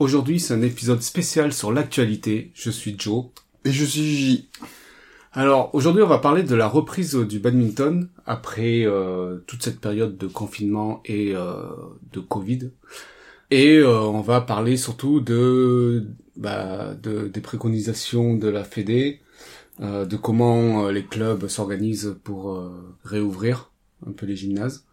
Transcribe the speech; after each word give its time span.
Aujourd'hui, 0.00 0.40
c'est 0.40 0.54
un 0.54 0.62
épisode 0.62 1.02
spécial 1.02 1.52
sur 1.52 1.70
l'actualité. 1.70 2.50
Je 2.54 2.68
suis 2.68 2.96
Joe. 2.98 3.26
Et 3.64 3.70
je 3.70 3.84
suis 3.84 4.02
J. 4.02 4.48
Alors, 5.32 5.72
aujourd'hui, 5.72 6.02
on 6.02 6.08
va 6.08 6.18
parler 6.18 6.42
de 6.42 6.56
la 6.56 6.66
reprise 6.66 7.14
du 7.14 7.38
badminton 7.38 8.08
après 8.26 8.84
euh, 8.84 9.38
toute 9.46 9.62
cette 9.62 9.78
période 9.78 10.18
de 10.18 10.26
confinement 10.26 11.00
et 11.04 11.36
euh, 11.36 11.62
de 12.12 12.18
Covid. 12.18 12.70
Et 13.52 13.76
euh, 13.76 14.00
on 14.00 14.20
va 14.20 14.40
parler 14.40 14.76
surtout 14.76 15.20
de, 15.20 16.08
bah, 16.34 16.94
de 17.00 17.28
des 17.28 17.40
préconisations 17.40 18.34
de 18.34 18.48
la 18.48 18.64
Fédé, 18.64 19.20
de 19.80 20.16
comment 20.16 20.88
les 20.88 21.04
clubs 21.04 21.46
s'organisent 21.46 22.16
pour 22.24 22.60
réouvrir 23.04 23.70
un 24.06 24.12
peu 24.12 24.26
les 24.26 24.36
gymnases. 24.36 24.86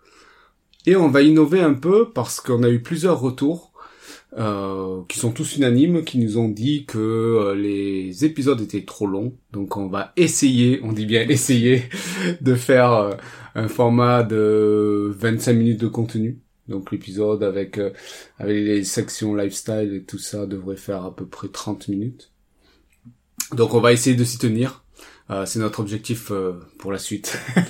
Et 0.85 0.95
on 0.95 1.09
va 1.09 1.21
innover 1.21 1.61
un 1.61 1.73
peu 1.75 2.11
parce 2.11 2.39
qu'on 2.39 2.63
a 2.63 2.69
eu 2.69 2.81
plusieurs 2.81 3.19
retours 3.19 3.70
euh, 4.37 5.01
qui 5.09 5.19
sont 5.19 5.31
tous 5.31 5.57
unanimes, 5.57 6.03
qui 6.03 6.17
nous 6.17 6.37
ont 6.37 6.47
dit 6.47 6.85
que 6.85 6.97
euh, 6.97 7.55
les 7.55 8.23
épisodes 8.25 8.61
étaient 8.61 8.85
trop 8.85 9.07
longs. 9.07 9.33
Donc 9.51 9.77
on 9.77 9.87
va 9.87 10.13
essayer, 10.15 10.79
on 10.83 10.93
dit 10.93 11.05
bien 11.05 11.27
essayer, 11.27 11.83
de 12.41 12.55
faire 12.55 12.93
euh, 12.93 13.13
un 13.55 13.67
format 13.67 14.23
de 14.23 15.13
25 15.17 15.53
minutes 15.53 15.81
de 15.81 15.87
contenu. 15.87 16.39
Donc 16.67 16.91
l'épisode 16.91 17.43
avec, 17.43 17.77
euh, 17.77 17.91
avec 18.39 18.55
les 18.63 18.83
sections 18.85 19.35
lifestyle 19.35 19.93
et 19.93 20.03
tout 20.03 20.19
ça 20.19 20.45
devrait 20.45 20.77
faire 20.77 21.03
à 21.03 21.15
peu 21.15 21.25
près 21.25 21.49
30 21.49 21.89
minutes. 21.89 22.31
Donc 23.53 23.73
on 23.73 23.81
va 23.81 23.91
essayer 23.91 24.15
de 24.15 24.23
s'y 24.23 24.37
tenir. 24.37 24.83
C'est 25.45 25.59
notre 25.59 25.79
objectif 25.79 26.29
pour 26.77 26.91
la 26.91 26.97
suite. 26.97 27.39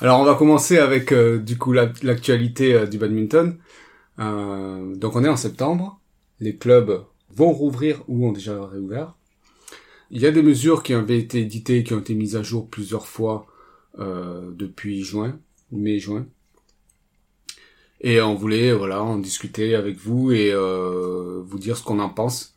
Alors 0.00 0.20
on 0.20 0.24
va 0.24 0.34
commencer 0.34 0.78
avec 0.78 1.12
du 1.12 1.58
coup 1.58 1.72
la- 1.72 1.92
l'actualité 2.02 2.86
du 2.86 2.98
badminton. 2.98 3.58
Euh, 4.18 4.94
donc 4.94 5.16
on 5.16 5.24
est 5.24 5.28
en 5.28 5.36
septembre, 5.36 6.00
les 6.40 6.56
clubs 6.56 7.04
vont 7.30 7.52
rouvrir 7.52 8.02
ou 8.08 8.26
ont 8.26 8.32
déjà 8.32 8.64
réouvert. 8.66 9.14
Il 10.10 10.20
y 10.20 10.26
a 10.26 10.30
des 10.30 10.42
mesures 10.42 10.82
qui 10.82 10.94
avaient 10.94 11.18
été 11.18 11.40
éditées, 11.40 11.82
qui 11.82 11.94
ont 11.94 12.00
été 12.00 12.14
mises 12.14 12.36
à 12.36 12.42
jour 12.42 12.68
plusieurs 12.68 13.06
fois 13.06 13.46
euh, 13.98 14.50
depuis 14.52 15.02
juin, 15.02 15.38
mai-juin. 15.72 16.26
Et 18.00 18.20
on 18.20 18.34
voulait 18.34 18.72
voilà 18.72 19.02
en 19.02 19.18
discuter 19.18 19.74
avec 19.74 19.96
vous 19.96 20.30
et 20.30 20.50
euh, 20.52 21.42
vous 21.44 21.58
dire 21.58 21.76
ce 21.76 21.82
qu'on 21.82 22.00
en 22.00 22.10
pense. 22.10 22.54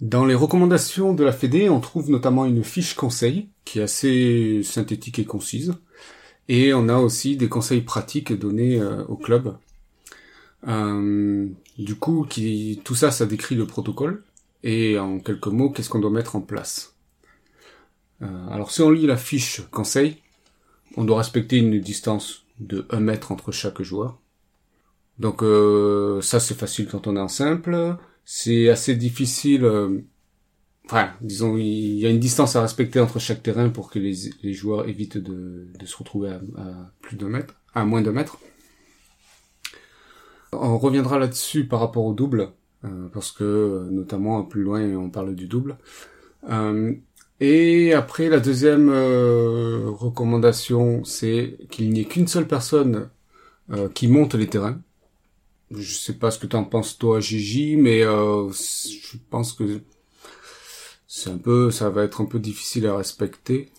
Dans 0.00 0.24
les 0.24 0.34
recommandations 0.34 1.14
de 1.14 1.22
la 1.22 1.32
Fédé, 1.32 1.68
on 1.68 1.78
trouve 1.78 2.10
notamment 2.10 2.44
une 2.44 2.64
fiche 2.64 2.94
conseil 2.94 3.50
qui 3.64 3.78
est 3.78 3.82
assez 3.82 4.62
synthétique 4.64 5.20
et 5.20 5.24
concise. 5.24 5.74
Et 6.48 6.74
on 6.74 6.88
a 6.88 6.98
aussi 6.98 7.36
des 7.36 7.48
conseils 7.48 7.82
pratiques 7.82 8.32
donnés 8.32 8.80
euh, 8.80 9.04
au 9.04 9.16
club. 9.16 9.56
Euh, 10.68 11.48
du 11.78 11.94
coup, 11.96 12.26
qui, 12.28 12.80
tout 12.84 12.94
ça, 12.94 13.10
ça 13.10 13.26
décrit 13.26 13.54
le 13.54 13.66
protocole. 13.66 14.24
Et 14.62 14.98
en 14.98 15.18
quelques 15.18 15.48
mots, 15.48 15.70
qu'est-ce 15.70 15.90
qu'on 15.90 15.98
doit 15.98 16.10
mettre 16.10 16.36
en 16.36 16.40
place? 16.40 16.94
Euh, 18.22 18.48
Alors, 18.48 18.70
si 18.70 18.80
on 18.82 18.90
lit 18.90 19.06
la 19.06 19.16
fiche 19.16 19.62
conseil, 19.70 20.18
on 20.96 21.04
doit 21.04 21.18
respecter 21.18 21.58
une 21.58 21.80
distance 21.80 22.44
de 22.60 22.86
1 22.90 23.00
mètre 23.00 23.32
entre 23.32 23.50
chaque 23.50 23.82
joueur. 23.82 24.18
Donc, 25.18 25.42
euh, 25.42 26.20
ça, 26.20 26.40
c'est 26.40 26.54
facile 26.54 26.86
quand 26.86 27.06
on 27.06 27.16
est 27.16 27.20
en 27.20 27.28
simple. 27.28 27.96
C'est 28.24 28.68
assez 28.68 28.94
difficile... 28.96 29.68
Enfin, 30.86 31.12
disons, 31.20 31.56
il 31.56 31.94
y 31.98 32.06
a 32.06 32.10
une 32.10 32.18
distance 32.18 32.56
à 32.56 32.60
respecter 32.60 32.98
entre 33.00 33.18
chaque 33.20 33.42
terrain 33.42 33.68
pour 33.68 33.88
que 33.88 33.98
les, 34.00 34.52
joueurs 34.52 34.88
évitent 34.88 35.16
de, 35.16 35.68
de 35.78 35.86
se 35.86 35.96
retrouver 35.96 36.30
à, 36.30 36.40
à 36.60 36.92
plus 37.00 37.16
d'un 37.16 37.28
mètre, 37.28 37.54
à 37.72 37.84
moins 37.84 38.02
d'un 38.02 38.12
mètre. 38.12 38.38
On 40.52 40.78
reviendra 40.78 41.18
là-dessus 41.18 41.66
par 41.66 41.80
rapport 41.80 42.04
au 42.04 42.12
double, 42.12 42.50
euh, 42.84 43.08
parce 43.12 43.32
que 43.32 43.88
notamment 43.90 44.42
plus 44.44 44.62
loin 44.62 44.82
on 44.96 45.08
parle 45.08 45.34
du 45.34 45.46
double. 45.46 45.78
Euh, 46.50 46.92
et 47.40 47.94
après 47.94 48.28
la 48.28 48.38
deuxième 48.38 48.90
euh, 48.90 49.88
recommandation, 49.90 51.04
c'est 51.04 51.58
qu'il 51.70 51.90
n'y 51.90 52.00
ait 52.00 52.04
qu'une 52.04 52.28
seule 52.28 52.46
personne 52.46 53.08
qui 53.94 54.06
monte 54.06 54.34
les 54.34 54.48
terrains. 54.48 54.78
Je 55.70 55.94
sais 55.94 56.12
pas 56.12 56.30
ce 56.30 56.38
que 56.38 56.46
t'en 56.46 56.64
penses 56.64 56.98
toi, 56.98 57.20
Gigi, 57.20 57.76
mais 57.76 58.02
je 58.02 59.16
pense 59.30 59.54
que 59.54 59.80
c'est 61.06 61.30
un 61.30 61.38
peu, 61.38 61.70
ça 61.70 61.88
va 61.88 62.04
être 62.04 62.20
un 62.20 62.26
peu 62.26 62.38
difficile 62.38 62.86
à 62.86 62.96
respecter. 62.96 63.70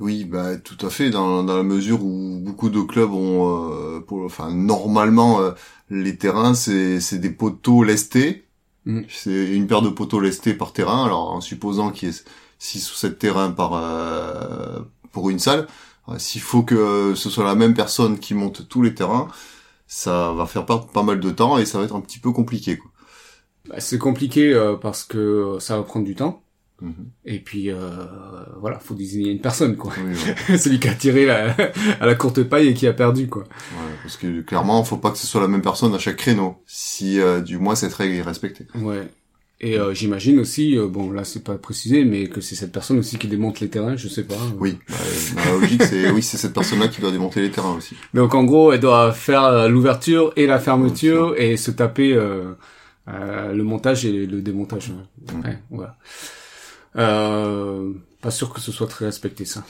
Oui, 0.00 0.24
bah 0.24 0.56
tout 0.56 0.76
à 0.86 0.90
fait, 0.90 1.10
dans, 1.10 1.42
dans 1.42 1.56
la 1.56 1.64
mesure 1.64 2.04
où 2.04 2.38
beaucoup 2.40 2.70
de 2.70 2.80
clubs 2.82 3.10
ont, 3.12 3.96
euh, 3.96 4.00
pour, 4.00 4.24
enfin 4.24 4.52
normalement 4.54 5.40
euh, 5.40 5.52
les 5.90 6.16
terrains 6.16 6.54
c'est 6.54 7.00
c'est 7.00 7.18
des 7.18 7.30
poteaux 7.30 7.82
lestés, 7.82 8.48
Mm. 8.88 9.02
c'est 9.08 9.54
une 9.54 9.66
paire 9.66 9.82
de 9.82 9.90
poteaux 9.90 10.20
lestés 10.20 10.54
par 10.54 10.72
terrain. 10.72 11.04
Alors 11.04 11.32
en 11.32 11.40
supposant 11.40 11.90
qu'il 11.90 12.08
y 12.08 12.12
ait 12.12 12.14
6 12.58 12.90
ou 12.92 12.94
7 12.94 13.18
terrains 13.18 13.50
par 13.50 13.74
euh, 13.74 14.80
pour 15.12 15.30
une 15.30 15.38
salle, 15.38 15.68
euh, 16.08 16.18
s'il 16.18 16.40
faut 16.40 16.62
que 16.62 17.14
ce 17.14 17.30
soit 17.30 17.44
la 17.44 17.54
même 17.54 17.74
personne 17.74 18.18
qui 18.18 18.34
monte 18.34 18.68
tous 18.68 18.82
les 18.82 18.94
terrains, 18.94 19.28
ça 19.88 20.32
va 20.32 20.46
faire 20.46 20.66
perdre 20.66 20.86
pas 20.88 21.02
mal 21.02 21.20
de 21.20 21.30
temps 21.30 21.58
et 21.58 21.66
ça 21.66 21.78
va 21.78 21.84
être 21.84 21.96
un 21.96 22.00
petit 22.00 22.18
peu 22.20 22.32
compliqué. 22.32 22.78
Quoi. 22.78 22.90
Bah, 23.68 23.80
c'est 23.80 23.98
compliqué 23.98 24.52
euh, 24.52 24.76
parce 24.76 25.04
que 25.04 25.58
ça 25.60 25.76
va 25.76 25.82
prendre 25.82 26.06
du 26.06 26.14
temps. 26.14 26.42
Mhm. 26.80 27.10
Et 27.24 27.40
puis 27.40 27.70
euh, 27.70 27.78
voilà, 28.60 28.78
faut 28.78 28.94
désigner 28.94 29.32
une 29.32 29.40
personne 29.40 29.76
quoi. 29.76 29.92
Oui, 29.98 30.14
ouais. 30.48 30.58
Celui 30.58 30.78
qui 30.78 30.86
a 30.88 30.94
tiré 30.94 31.26
la, 31.26 31.56
à 32.00 32.06
la 32.06 32.14
courte 32.14 32.42
paille 32.44 32.68
et 32.68 32.74
qui 32.74 32.86
a 32.86 32.92
perdu 32.92 33.26
quoi. 33.28 33.42
Ouais, 33.42 33.94
parce 34.02 34.16
que 34.16 34.42
clairement, 34.42 34.84
faut 34.84 34.96
pas 34.98 35.10
que 35.10 35.18
ce 35.18 35.26
soit 35.26 35.40
la 35.40 35.48
même 35.48 35.62
personne 35.62 35.92
à 35.94 35.98
chaque 35.98 36.16
créneau, 36.16 36.62
si 36.66 37.18
euh, 37.20 37.40
du 37.40 37.58
moins 37.58 37.74
cette 37.74 37.94
règle 37.94 38.14
est 38.14 38.22
respectée. 38.22 38.66
Ouais. 38.76 39.08
Et 39.60 39.76
euh, 39.76 39.92
j'imagine 39.92 40.38
aussi, 40.38 40.78
euh, 40.78 40.86
bon 40.86 41.10
là 41.10 41.24
c'est 41.24 41.42
pas 41.42 41.56
précisé, 41.58 42.04
mais 42.04 42.28
que 42.28 42.40
c'est 42.40 42.54
cette 42.54 42.70
personne 42.70 43.00
aussi 43.00 43.18
qui 43.18 43.26
démonte 43.26 43.58
les 43.58 43.68
terrains, 43.68 43.96
je 43.96 44.06
sais 44.06 44.22
pas. 44.22 44.34
euh. 44.36 44.56
Oui, 44.60 44.78
bah, 44.88 44.94
la 45.44 45.50
logique, 45.50 45.82
c'est 45.82 46.10
oui, 46.12 46.22
c'est 46.22 46.36
cette 46.36 46.54
personne-là 46.54 46.86
qui 46.86 47.00
doit 47.00 47.10
démonter 47.10 47.40
les 47.40 47.50
terrains 47.50 47.74
aussi. 47.74 47.96
Donc 48.14 48.36
en 48.36 48.44
gros, 48.44 48.70
elle 48.72 48.78
doit 48.78 49.10
faire 49.12 49.68
l'ouverture 49.68 50.32
et 50.36 50.46
la 50.46 50.60
fermeture 50.60 51.34
et 51.36 51.56
se 51.56 51.72
taper 51.72 52.14
le 52.14 53.62
montage 53.64 54.04
et 54.06 54.26
le 54.26 54.40
démontage. 54.42 54.90
Ouais, 54.90 55.34
Mm. 55.34 55.40
Ouais, 55.44 55.58
voilà. 55.70 55.96
Euh, 56.96 57.92
pas 58.20 58.30
sûr 58.30 58.52
que 58.52 58.60
ce 58.60 58.72
soit 58.72 58.86
très 58.86 59.04
respecté 59.04 59.44
ça. 59.44 59.64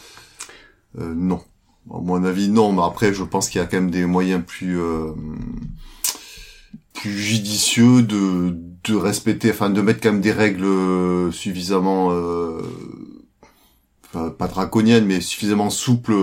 Euh, 0.99 1.15
non, 1.15 1.43
à 1.91 2.01
mon 2.01 2.25
avis, 2.25 2.49
non. 2.49 2.73
Mais 2.73 2.83
après, 2.83 3.13
je 3.13 3.25
pense 3.25 3.49
qu'il 3.49 3.61
y 3.61 3.65
a 3.65 3.67
quand 3.67 3.77
même 3.77 3.91
des 3.91 4.07
moyens 4.07 4.43
plus 4.47 4.81
euh, 4.81 5.13
plus 6.95 7.19
judicieux 7.19 8.03
de 8.03 8.57
de 8.85 8.95
respecter, 8.95 9.51
enfin, 9.51 9.71
de 9.71 9.83
mettre 9.83 10.01
quand 10.01 10.13
même 10.13 10.21
des 10.21 10.33
règles 10.33 11.33
suffisamment 11.33 12.11
euh, 12.13 12.63
pas 14.13 14.49
draconiennes, 14.49 15.05
mais 15.07 15.21
suffisamment 15.21 15.71
souples. 15.71 16.15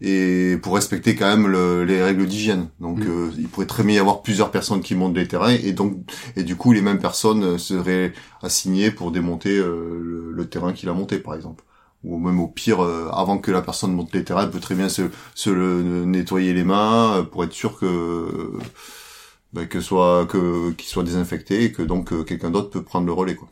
Et 0.00 0.56
pour 0.62 0.74
respecter 0.74 1.14
quand 1.16 1.26
même 1.28 1.46
le- 1.48 1.84
les 1.84 2.02
règles 2.02 2.26
d'hygiène. 2.26 2.68
Donc 2.80 2.98
Mm. 2.98 3.08
euh, 3.08 3.30
il 3.38 3.48
pourrait 3.48 3.66
très 3.66 3.82
bien 3.82 3.96
y 3.96 3.98
avoir 3.98 4.22
plusieurs 4.22 4.50
personnes 4.50 4.82
qui 4.82 4.94
montent 4.94 5.16
les 5.16 5.26
terrains 5.28 5.50
et 5.52 5.72
donc 5.72 5.96
et 6.36 6.42
du 6.42 6.56
coup 6.56 6.72
les 6.72 6.82
mêmes 6.82 6.98
personnes 6.98 7.42
euh, 7.44 7.58
seraient 7.58 8.12
assignées 8.42 8.90
pour 8.90 9.10
démonter 9.10 9.56
euh, 9.56 9.98
le, 10.02 10.32
le 10.32 10.48
terrain 10.48 10.72
qu'il 10.74 10.88
a 10.88 10.92
monté 10.92 11.18
par 11.18 11.34
exemple. 11.34 11.64
Ou 12.04 12.18
même 12.18 12.38
au 12.38 12.46
pire, 12.46 12.84
euh, 12.84 13.08
avant 13.12 13.38
que 13.38 13.50
la 13.50 13.62
personne 13.62 13.92
monte 13.92 14.12
les 14.14 14.22
terrains, 14.22 14.44
elle 14.44 14.50
peut 14.50 14.60
très 14.60 14.76
bien 14.76 14.88
se, 14.88 15.02
se 15.34 15.50
le, 15.50 16.04
nettoyer 16.04 16.52
les 16.52 16.62
mains 16.62 17.16
euh, 17.18 17.22
pour 17.22 17.42
être 17.42 17.52
sûr 17.54 17.78
que 17.78 18.52
bah, 19.52 19.64
que 19.64 19.80
soit 19.80 20.26
que 20.26 20.72
qu'il 20.72 20.86
soit 20.88 21.02
désinfecté 21.04 21.64
et 21.64 21.72
que 21.72 21.82
donc 21.82 22.12
euh, 22.12 22.22
quelqu'un 22.22 22.50
d'autre 22.50 22.70
peut 22.70 22.82
prendre 22.82 23.06
le 23.06 23.12
relais 23.12 23.34
quoi. 23.34 23.48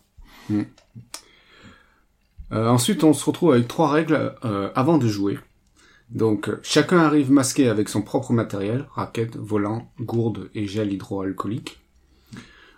Euh, 2.52 2.69
ensuite, 2.69 3.02
on 3.05 3.12
se 3.12 3.25
retrouve 3.25 3.52
avec 3.52 3.67
trois 3.67 3.91
règles 3.91 4.35
euh, 4.44 4.70
avant 4.75 4.99
de 4.99 5.08
jouer. 5.08 5.38
Donc, 6.14 6.49
euh, 6.49 6.61
chacun 6.62 6.99
arrive 6.99 7.32
masqué 7.32 7.69
avec 7.69 7.88
son 7.88 8.00
propre 8.00 8.32
matériel, 8.32 8.87
raquette, 8.93 9.37
volant, 9.37 9.90
gourde 10.00 10.49
et 10.55 10.66
gel 10.69 10.93
hydroalcoolique. 10.93 11.81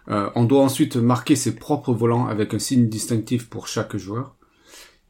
Euh, 0.09 0.31
on 0.35 0.45
doit 0.45 0.63
ensuite 0.63 0.97
marquer 0.97 1.37
ses 1.37 1.55
propres 1.55 1.93
volants 1.93 2.27
avec 2.27 2.55
un 2.55 2.59
signe 2.59 2.89
distinctif 2.89 3.51
pour 3.51 3.69
chaque 3.69 3.97
joueur. 3.97 4.37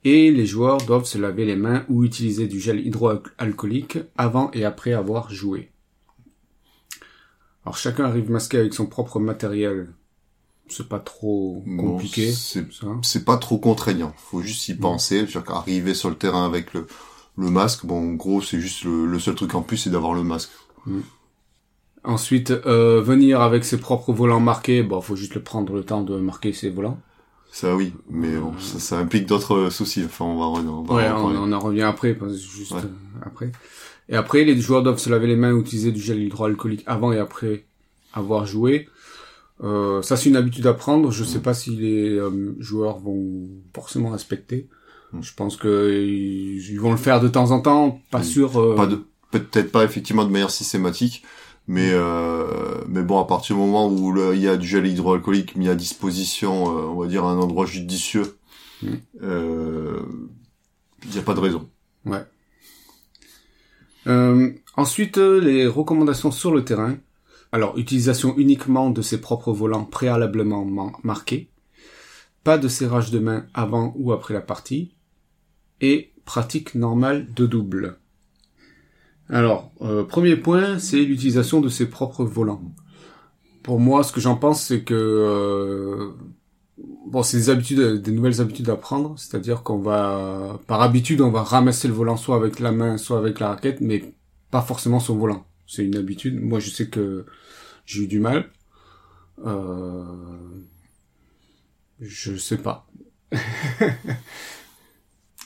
Et 0.02 0.30
les 0.32 0.46
joueurs 0.46 0.78
doivent 0.78 1.04
se 1.04 1.18
laver 1.18 1.44
les 1.44 1.56
mains 1.56 1.84
ou 1.88 2.04
utiliser 2.04 2.48
du 2.48 2.60
gel 2.60 2.84
hydroalcoolique 2.84 3.98
avant 4.16 4.50
et 4.52 4.64
après 4.64 4.92
avoir 4.92 5.30
joué. 5.30 5.70
Alors 7.64 7.76
chacun 7.76 8.04
arrive 8.04 8.30
masqué 8.30 8.58
avec 8.58 8.74
son 8.74 8.86
propre 8.86 9.18
matériel. 9.18 9.92
c'est 10.68 10.88
pas 10.88 11.00
trop 11.00 11.64
compliqué. 11.78 12.32
c'est 13.02 13.24
pas 13.24 13.36
trop 13.36 13.58
contraignant. 13.58 14.14
Faut 14.16 14.42
juste 14.42 14.68
y 14.68 14.74
penser. 14.74 15.26
Qu'arriver 15.26 15.94
sur 15.94 16.08
le 16.08 16.14
terrain 16.14 16.46
avec 16.46 16.72
le, 16.72 16.86
le 17.36 17.50
masque, 17.50 17.84
bon, 17.86 18.12
en 18.12 18.14
gros, 18.14 18.40
c'est 18.42 18.60
juste 18.60 18.84
le, 18.84 19.06
le 19.06 19.18
seul 19.18 19.34
truc 19.34 19.54
en 19.54 19.62
plus, 19.62 19.76
c'est 19.78 19.90
d'avoir 19.90 20.14
le 20.14 20.22
masque. 20.22 20.50
Ensuite, 22.04 22.50
euh, 22.52 23.00
venir 23.02 23.40
avec 23.40 23.64
ses 23.64 23.78
propres 23.78 24.12
volants 24.12 24.38
marqués, 24.40 24.82
bon, 24.82 25.00
faut 25.00 25.16
juste 25.16 25.34
le 25.34 25.42
prendre 25.42 25.72
le 25.74 25.82
temps 25.82 26.02
de 26.02 26.16
marquer 26.18 26.52
ses 26.52 26.70
volants. 26.70 26.98
Ça, 27.50 27.74
oui. 27.74 27.92
Mais 28.10 28.36
bon, 28.36 28.52
ça, 28.58 28.78
ça 28.78 28.98
implique 28.98 29.26
d'autres 29.26 29.54
euh, 29.56 29.70
soucis. 29.70 30.04
Enfin, 30.04 30.24
on 30.24 30.36
va, 30.38 30.46
on 30.60 30.82
va 30.82 30.94
Ouais, 30.94 31.08
en 31.08 31.24
on, 31.24 31.36
on 31.36 31.52
en 31.52 31.58
revient 31.58 31.82
après, 31.82 32.14
parce 32.14 32.32
que 32.32 32.38
juste 32.38 32.72
Ouais. 32.72 32.80
euh, 32.84 33.26
après. 33.26 33.50
Et 34.08 34.14
après, 34.16 34.44
les 34.44 34.60
joueurs 34.60 34.82
doivent 34.84 34.98
se 34.98 35.10
laver 35.10 35.26
les 35.26 35.36
mains, 35.36 35.56
utiliser 35.58 35.90
du 35.90 36.00
gel 36.00 36.22
hydroalcoolique 36.22 36.84
avant 36.86 37.12
et 37.12 37.18
après 37.18 37.64
avoir 38.12 38.46
joué. 38.46 38.88
Euh, 39.64 40.02
ça, 40.02 40.16
c'est 40.16 40.28
une 40.28 40.36
habitude 40.36 40.66
à 40.66 40.74
prendre. 40.74 41.10
Je 41.10 41.24
sais 41.24 41.40
pas 41.40 41.54
si 41.54 41.70
les 41.76 42.10
euh, 42.10 42.54
joueurs 42.60 42.98
vont 42.98 43.48
forcément 43.74 44.10
respecter. 44.10 44.68
Mm. 45.18 45.22
Je 45.22 45.34
pense 45.34 45.56
que 45.56 45.92
ils, 46.06 46.76
vont 46.78 46.90
le 46.90 46.96
faire 46.96 47.20
de 47.20 47.28
temps 47.28 47.50
en 47.50 47.60
temps, 47.60 48.00
pas 48.10 48.20
Mm. 48.20 48.24
sûr. 48.24 48.56
euh, 48.60 48.74
Pas 48.76 48.86
de, 48.86 49.04
peut-être 49.30 49.72
pas 49.72 49.84
effectivement 49.84 50.24
de 50.24 50.30
manière 50.30 50.50
systématique, 50.50 51.22
mais 51.68 51.90
euh, 51.92 52.82
mais 52.88 53.02
bon, 53.02 53.18
à 53.20 53.24
partir 53.26 53.56
du 53.56 53.62
moment 53.62 53.88
où 53.88 54.12
le- 54.12 54.34
il 54.34 54.40
y 54.42 54.48
a 54.48 54.56
du 54.56 54.66
gel 54.66 54.86
hydroalcoolique 54.86 55.56
mis 55.56 55.68
à 55.68 55.74
disposition, 55.74 56.76
euh, 56.78 56.82
on 56.82 57.00
va 57.00 57.06
dire 57.06 57.24
à 57.24 57.30
un 57.30 57.38
endroit 57.38 57.66
judicieux, 57.66 58.36
Mm. 58.82 58.88
euh, 59.22 60.02
il 61.04 61.10
n'y 61.10 61.18
a 61.18 61.22
pas 61.22 61.34
de 61.34 61.40
raison. 61.40 61.68
Ouais. 62.04 62.24
Euh, 64.06 64.50
ensuite, 64.76 65.18
euh, 65.18 65.40
les 65.40 65.66
recommandations 65.66 66.30
sur 66.30 66.54
le 66.54 66.64
terrain. 66.64 66.96
Alors, 67.52 67.78
utilisation 67.78 68.34
uniquement 68.36 68.90
de 68.90 69.02
ses 69.02 69.20
propres 69.20 69.52
volants 69.52 69.84
préalablement 69.84 70.64
marqués. 71.02 71.48
Pas 72.44 72.58
de 72.58 72.68
serrage 72.68 73.10
de 73.10 73.18
main 73.18 73.46
avant 73.54 73.92
ou 73.96 74.12
après 74.12 74.34
la 74.34 74.40
partie. 74.40 74.92
Et 75.80 76.12
pratique 76.24 76.74
normale 76.74 77.32
de 77.34 77.46
double. 77.46 77.98
Alors, 79.28 79.72
euh, 79.82 80.04
premier 80.04 80.36
point, 80.36 80.78
c'est 80.78 80.98
l'utilisation 80.98 81.60
de 81.60 81.68
ses 81.68 81.86
propres 81.86 82.24
volants. 82.24 82.62
Pour 83.62 83.80
moi, 83.80 84.04
ce 84.04 84.12
que 84.12 84.20
j'en 84.20 84.36
pense, 84.36 84.62
c'est 84.62 84.82
que 84.82 84.94
euh, 84.94 86.12
bon, 87.06 87.22
c'est 87.22 87.36
des 87.36 87.50
habitudes, 87.50 88.00
des 88.00 88.12
nouvelles 88.12 88.40
habitudes 88.40 88.70
à 88.70 88.76
prendre, 88.76 89.18
c'est-à-dire 89.18 89.62
qu'on 89.62 89.78
va, 89.78 90.60
par 90.66 90.82
habitude, 90.82 91.20
on 91.20 91.30
va 91.30 91.42
ramasser 91.42 91.88
le 91.88 91.94
volant 91.94 92.16
soit 92.16 92.36
avec 92.36 92.60
la 92.60 92.70
main, 92.70 92.96
soit 92.96 93.18
avec 93.18 93.40
la 93.40 93.48
raquette, 93.48 93.80
mais 93.80 94.14
pas 94.50 94.62
forcément 94.62 95.00
son 95.00 95.16
volant. 95.16 95.44
C'est 95.66 95.84
une 95.84 95.96
habitude. 95.96 96.40
Moi, 96.40 96.60
je 96.60 96.70
sais 96.70 96.88
que 96.88 97.26
j'ai 97.84 98.04
eu 98.04 98.06
du 98.06 98.20
mal. 98.20 98.48
Euh... 99.44 100.04
Je 102.00 102.36
sais 102.36 102.58
pas. 102.58 102.86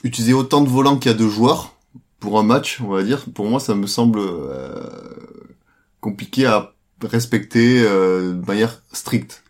Utiliser 0.03 0.33
autant 0.33 0.61
de 0.61 0.69
volants 0.69 0.97
qu'il 0.97 1.11
y 1.11 1.13
a 1.13 1.17
de 1.17 1.27
joueurs 1.27 1.75
pour 2.19 2.39
un 2.39 2.43
match, 2.43 2.79
on 2.81 2.87
va 2.87 3.03
dire, 3.03 3.25
pour 3.33 3.47
moi, 3.47 3.59
ça 3.59 3.75
me 3.75 3.87
semble 3.87 4.19
euh, 4.19 4.83
compliqué 5.99 6.45
à 6.45 6.73
respecter 7.03 7.81
euh, 7.83 8.33
de 8.33 8.45
manière 8.45 8.81
stricte. 8.93 9.43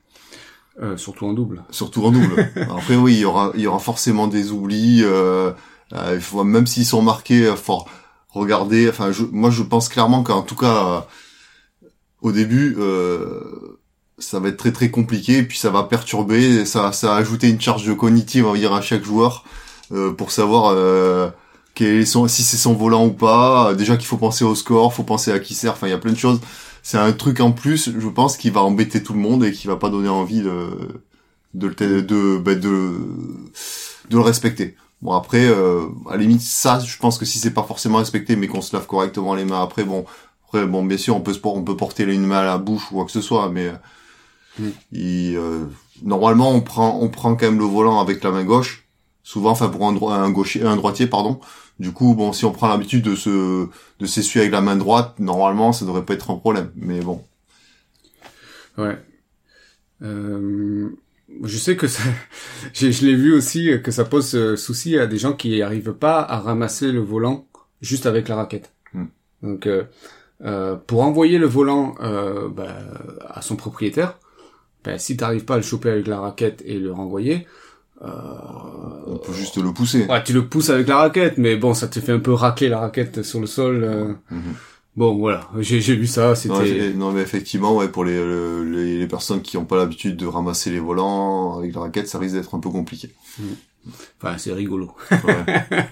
Euh, 0.81 0.97
surtout 0.97 1.25
en 1.25 1.33
double. 1.33 1.63
Surtout 1.69 2.05
en 2.05 2.11
double. 2.11 2.49
Après 2.55 2.95
oui, 2.95 3.13
il 3.15 3.19
y 3.19 3.25
aura 3.25 3.51
il 3.55 3.61
y 3.61 3.67
aura 3.67 3.79
forcément 3.79 4.27
des 4.27 4.51
oublis. 4.51 5.01
Euh, 5.03 5.51
euh, 5.93 6.13
il 6.15 6.21
faut 6.21 6.43
même 6.43 6.65
s'ils 6.65 6.85
sont 6.85 7.01
marqués, 7.01 7.45
euh, 7.45 7.55
faut 7.55 7.85
regarder. 8.29 8.89
Enfin, 8.89 9.11
je, 9.11 9.23
moi 9.23 9.51
je 9.51 9.63
pense 9.63 9.89
clairement 9.89 10.23
qu'en 10.23 10.41
tout 10.41 10.55
cas 10.55 11.07
au 12.21 12.31
début, 12.31 12.75
euh, 12.79 13.79
ça 14.17 14.39
va 14.39 14.49
être 14.49 14.57
très 14.57 14.71
très 14.71 14.89
compliqué 14.89 15.39
et 15.39 15.43
puis 15.43 15.57
ça 15.57 15.69
va 15.69 15.83
perturber. 15.83 16.65
Ça 16.65 16.93
ça 16.93 17.07
va 17.07 17.15
ajouter 17.15 17.49
une 17.49 17.61
charge 17.61 17.85
de 17.85 17.93
cognitive 17.93 18.45
on 18.47 18.53
va 18.53 18.57
dire 18.57 18.73
à 18.73 18.81
chaque 18.81 19.03
joueur 19.03 19.43
euh, 19.93 20.11
pour 20.13 20.31
savoir. 20.31 20.73
Euh, 20.75 21.29
quel 21.73 21.95
est 22.01 22.05
son, 22.05 22.27
si 22.27 22.43
c'est 22.43 22.57
son 22.57 22.73
volant 22.73 23.05
ou 23.05 23.11
pas, 23.13 23.73
déjà 23.75 23.95
qu'il 23.95 24.05
faut 24.05 24.17
penser 24.17 24.43
au 24.43 24.55
score, 24.55 24.93
faut 24.93 25.03
penser 25.03 25.31
à 25.31 25.39
qui 25.39 25.53
sert, 25.55 25.71
enfin 25.71 25.87
il 25.87 25.91
y 25.91 25.93
a 25.93 25.97
plein 25.97 26.11
de 26.11 26.17
choses. 26.17 26.41
C'est 26.83 26.97
un 26.97 27.13
truc 27.13 27.39
en 27.39 27.51
plus, 27.53 27.91
je 27.97 28.07
pense, 28.09 28.35
qui 28.37 28.49
va 28.49 28.61
embêter 28.61 29.01
tout 29.03 29.13
le 29.13 29.19
monde 29.19 29.45
et 29.45 29.53
qui 29.53 29.67
va 29.67 29.77
pas 29.77 29.89
donner 29.89 30.09
envie 30.09 30.41
de 30.41 30.69
de 31.53 31.67
le 31.67 32.01
de 32.01 32.37
bah, 32.37 32.55
de 32.55 32.91
de 34.09 34.17
le 34.17 34.21
respecter. 34.21 34.75
Bon 35.01 35.13
après, 35.13 35.45
euh, 35.47 35.85
à 36.09 36.17
la 36.17 36.17
limite 36.17 36.41
ça, 36.41 36.79
je 36.79 36.97
pense 36.97 37.17
que 37.17 37.25
si 37.25 37.39
c'est 37.39 37.51
pas 37.53 37.63
forcément 37.63 37.99
respecté, 37.99 38.35
mais 38.35 38.47
qu'on 38.47 38.61
se 38.61 38.75
lave 38.75 38.85
correctement 38.87 39.33
les 39.35 39.45
mains 39.45 39.61
après, 39.63 39.83
bon, 39.85 40.05
après 40.47 40.65
bon 40.67 40.83
bien 40.83 40.97
sûr 40.97 41.15
on 41.15 41.21
peut 41.21 41.33
se 41.33 41.39
on 41.43 41.63
peut 41.63 41.77
porter 41.77 42.03
une 42.03 42.25
main 42.25 42.39
à 42.39 42.43
la 42.45 42.57
bouche 42.57 42.91
ou 42.91 42.95
quoi 42.95 43.05
que 43.05 43.11
ce 43.11 43.21
soit, 43.21 43.49
mais 43.49 43.71
Mm. 44.59 44.69
il, 44.91 45.35
euh, 45.37 45.65
normalement 46.03 46.51
on 46.51 46.61
prend 46.61 46.99
on 47.01 47.09
prend 47.09 47.35
quand 47.35 47.45
même 47.45 47.59
le 47.59 47.65
volant 47.65 47.99
avec 47.99 48.23
la 48.23 48.31
main 48.31 48.43
gauche, 48.43 48.80
souvent, 49.31 49.51
enfin 49.51 49.69
pour 49.69 49.87
un, 49.87 49.93
dro- 49.93 50.09
un 50.09 50.29
gaucher, 50.31 50.63
un 50.63 50.75
droitier 50.75 51.07
pardon. 51.07 51.39
Du 51.79 51.91
coup, 51.93 52.15
bon, 52.15 52.33
si 52.33 52.45
on 52.45 52.51
prend 52.51 52.67
l'habitude 52.67 53.03
de 53.03 53.15
se 53.15 53.67
de 53.99 54.05
s'essuyer 54.05 54.41
avec 54.43 54.51
la 54.53 54.61
main 54.61 54.75
droite, 54.75 55.19
normalement 55.19 55.71
ça 55.73 55.85
devrait 55.85 56.05
pas 56.05 56.13
être 56.15 56.31
un 56.31 56.35
problème, 56.35 56.71
mais 56.75 56.99
bon. 57.01 57.23
Ouais. 58.77 58.97
Euh, 60.01 60.89
je 61.43 61.57
sais 61.57 61.75
que 61.75 61.87
ça, 61.87 62.03
je 62.73 63.05
l'ai 63.05 63.15
vu 63.15 63.33
aussi 63.33 63.69
que 63.83 63.91
ça 63.91 64.05
pose 64.05 64.35
euh, 64.35 64.55
souci 64.55 64.97
à 64.97 65.07
des 65.07 65.17
gens 65.17 65.33
qui 65.33 65.61
arrivent 65.61 65.93
pas 65.93 66.21
à 66.21 66.39
ramasser 66.39 66.91
le 66.91 67.01
volant 67.01 67.47
juste 67.81 68.05
avec 68.05 68.27
la 68.27 68.35
raquette. 68.35 68.73
Hmm. 68.93 69.05
Donc, 69.43 69.67
euh, 69.67 69.85
euh, 70.43 70.75
pour 70.75 71.01
envoyer 71.03 71.37
le 71.37 71.47
volant 71.47 71.95
euh, 72.01 72.49
bah, 72.49 72.75
à 73.29 73.41
son 73.41 73.55
propriétaire, 73.55 74.17
bah, 74.83 74.97
si 74.97 75.17
t'arrives 75.17 75.45
pas 75.45 75.55
à 75.55 75.57
le 75.57 75.63
choper 75.63 75.89
avec 75.89 76.07
la 76.07 76.19
raquette 76.19 76.63
et 76.65 76.79
le 76.79 76.91
renvoyer, 76.91 77.47
euh, 78.03 78.07
On 79.07 79.17
peut 79.17 79.33
juste 79.33 79.57
le 79.57 79.71
pousser. 79.73 80.05
ouais, 80.07 80.23
tu 80.23 80.33
le 80.33 80.47
pousses 80.47 80.69
avec 80.69 80.87
la 80.87 80.97
raquette, 80.97 81.37
mais 81.37 81.55
bon, 81.55 81.73
ça 81.73 81.87
te 81.87 81.99
fait 81.99 82.11
un 82.11 82.19
peu 82.19 82.33
racler 82.33 82.69
la 82.69 82.79
raquette 82.79 83.23
sur 83.23 83.39
le 83.39 83.47
sol. 83.47 83.83
euh. 83.83 84.13
Mhm. 84.29 84.53
Bon, 84.97 85.15
voilà, 85.17 85.47
j'ai 85.59 85.79
j'ai 85.79 85.95
vu 85.95 86.05
ça, 86.05 86.29
Non, 86.29 86.35
c'était... 86.35 86.91
non, 86.93 87.11
mais 87.13 87.21
effectivement, 87.21 87.77
ouais, 87.77 87.87
pour 87.87 88.03
les, 88.03 88.17
le- 88.17 88.65
les, 88.65 88.97
les 88.97 89.07
personnes 89.07 89.41
qui 89.41 89.55
n'ont 89.55 89.63
pas 89.63 89.77
l'habitude 89.77 90.17
de 90.17 90.25
ramasser 90.25 90.69
les 90.69 90.79
volants 90.81 91.57
avec 91.59 91.73
la 91.73 91.81
raquette, 91.81 92.09
ça 92.09 92.19
risque 92.19 92.35
d'être 92.35 92.53
un 92.55 92.59
peu 92.59 92.69
compliqué. 92.69 93.09
Enfin, 94.21 94.37
c'est 94.37 94.51
rigolo. 94.53 94.91
Ouais. 95.11 95.45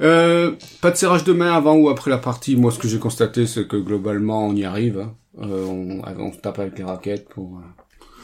Euh, 0.00 0.56
pas 0.80 0.90
de 0.90 0.96
serrage 0.96 1.22
de 1.22 1.32
main 1.32 1.52
avant 1.52 1.76
ou 1.76 1.88
après 1.88 2.10
la 2.10 2.18
partie. 2.18 2.56
Moi, 2.56 2.72
ce 2.72 2.80
que 2.80 2.88
j'ai 2.88 2.98
constaté, 2.98 3.46
c'est 3.46 3.68
que 3.68 3.76
globalement, 3.76 4.48
on 4.48 4.54
y 4.56 4.64
arrive. 4.64 4.98
hein. 4.98 5.14
On, 5.38 6.00
on 6.18 6.30
tape 6.30 6.58
avec 6.58 6.76
les 6.78 6.84
raquettes 6.84 7.28
pour. 7.28 7.60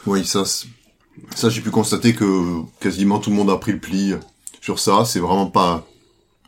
oui, 0.07 0.25
ça, 0.25 0.45
c'est- 0.45 0.67
ça 1.35 1.49
j'ai 1.49 1.61
pu 1.61 1.71
constater 1.71 2.15
que 2.15 2.63
quasiment 2.81 3.19
tout 3.19 3.31
le 3.31 3.37
monde 3.37 3.51
a 3.51 3.57
pris 3.57 3.73
le 3.73 3.79
pli 3.79 4.15
sur 4.61 4.79
ça. 4.79 5.05
C'est 5.05 5.21
vraiment 5.21 5.47
pas 5.47 5.87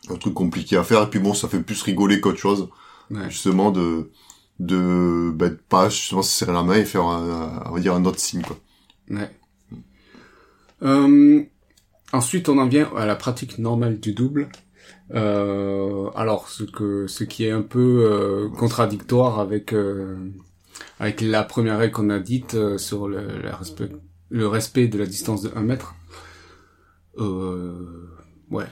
un 0.08 0.16
truc 0.16 0.34
compliqué 0.34 0.76
à 0.76 0.84
faire. 0.84 1.02
Et 1.02 1.10
puis 1.10 1.20
bon, 1.20 1.34
ça 1.34 1.48
fait 1.48 1.60
plus 1.60 1.82
rigoler 1.82 2.20
qu'autre 2.20 2.38
chose, 2.38 2.68
ouais. 3.10 3.30
justement 3.30 3.70
de 3.70 4.10
de 4.58 5.30
bah, 5.34 5.48
de 5.48 5.58
pas 5.68 5.88
justement 5.88 6.22
se 6.22 6.30
serrer 6.30 6.52
la 6.52 6.62
main 6.62 6.76
et 6.76 6.84
faire 6.84 7.04
un, 7.04 7.64
on 7.66 7.74
va 7.74 7.80
dire 7.80 7.94
un 7.94 8.04
autre 8.04 8.20
signe 8.20 8.42
quoi. 8.42 8.56
Ouais. 9.10 9.30
Euh, 10.82 11.42
ensuite, 12.12 12.48
on 12.48 12.58
en 12.58 12.66
vient 12.66 12.90
à 12.96 13.06
la 13.06 13.16
pratique 13.16 13.58
normale 13.58 14.00
du 14.00 14.12
double. 14.14 14.48
Euh, 15.14 16.10
alors, 16.14 16.48
ce 16.48 16.64
que 16.64 17.06
ce 17.06 17.24
qui 17.24 17.44
est 17.44 17.50
un 17.50 17.62
peu 17.62 18.08
euh, 18.10 18.48
contradictoire 18.48 19.38
avec 19.38 19.72
euh, 19.72 20.16
avec 20.98 21.20
la 21.20 21.44
première 21.44 21.78
règle 21.78 21.92
qu'on 21.92 22.10
a 22.10 22.18
dite 22.18 22.54
euh, 22.54 22.78
sur 22.78 23.08
le, 23.08 23.40
la 23.42 23.56
respect, 23.56 23.90
le 24.32 24.48
respect 24.48 24.88
de 24.88 24.98
la 24.98 25.06
distance 25.06 25.42
de 25.42 25.50
1 25.54 25.60
mètre. 25.62 25.94
Euh, 27.18 28.08
ouais, 28.50 28.64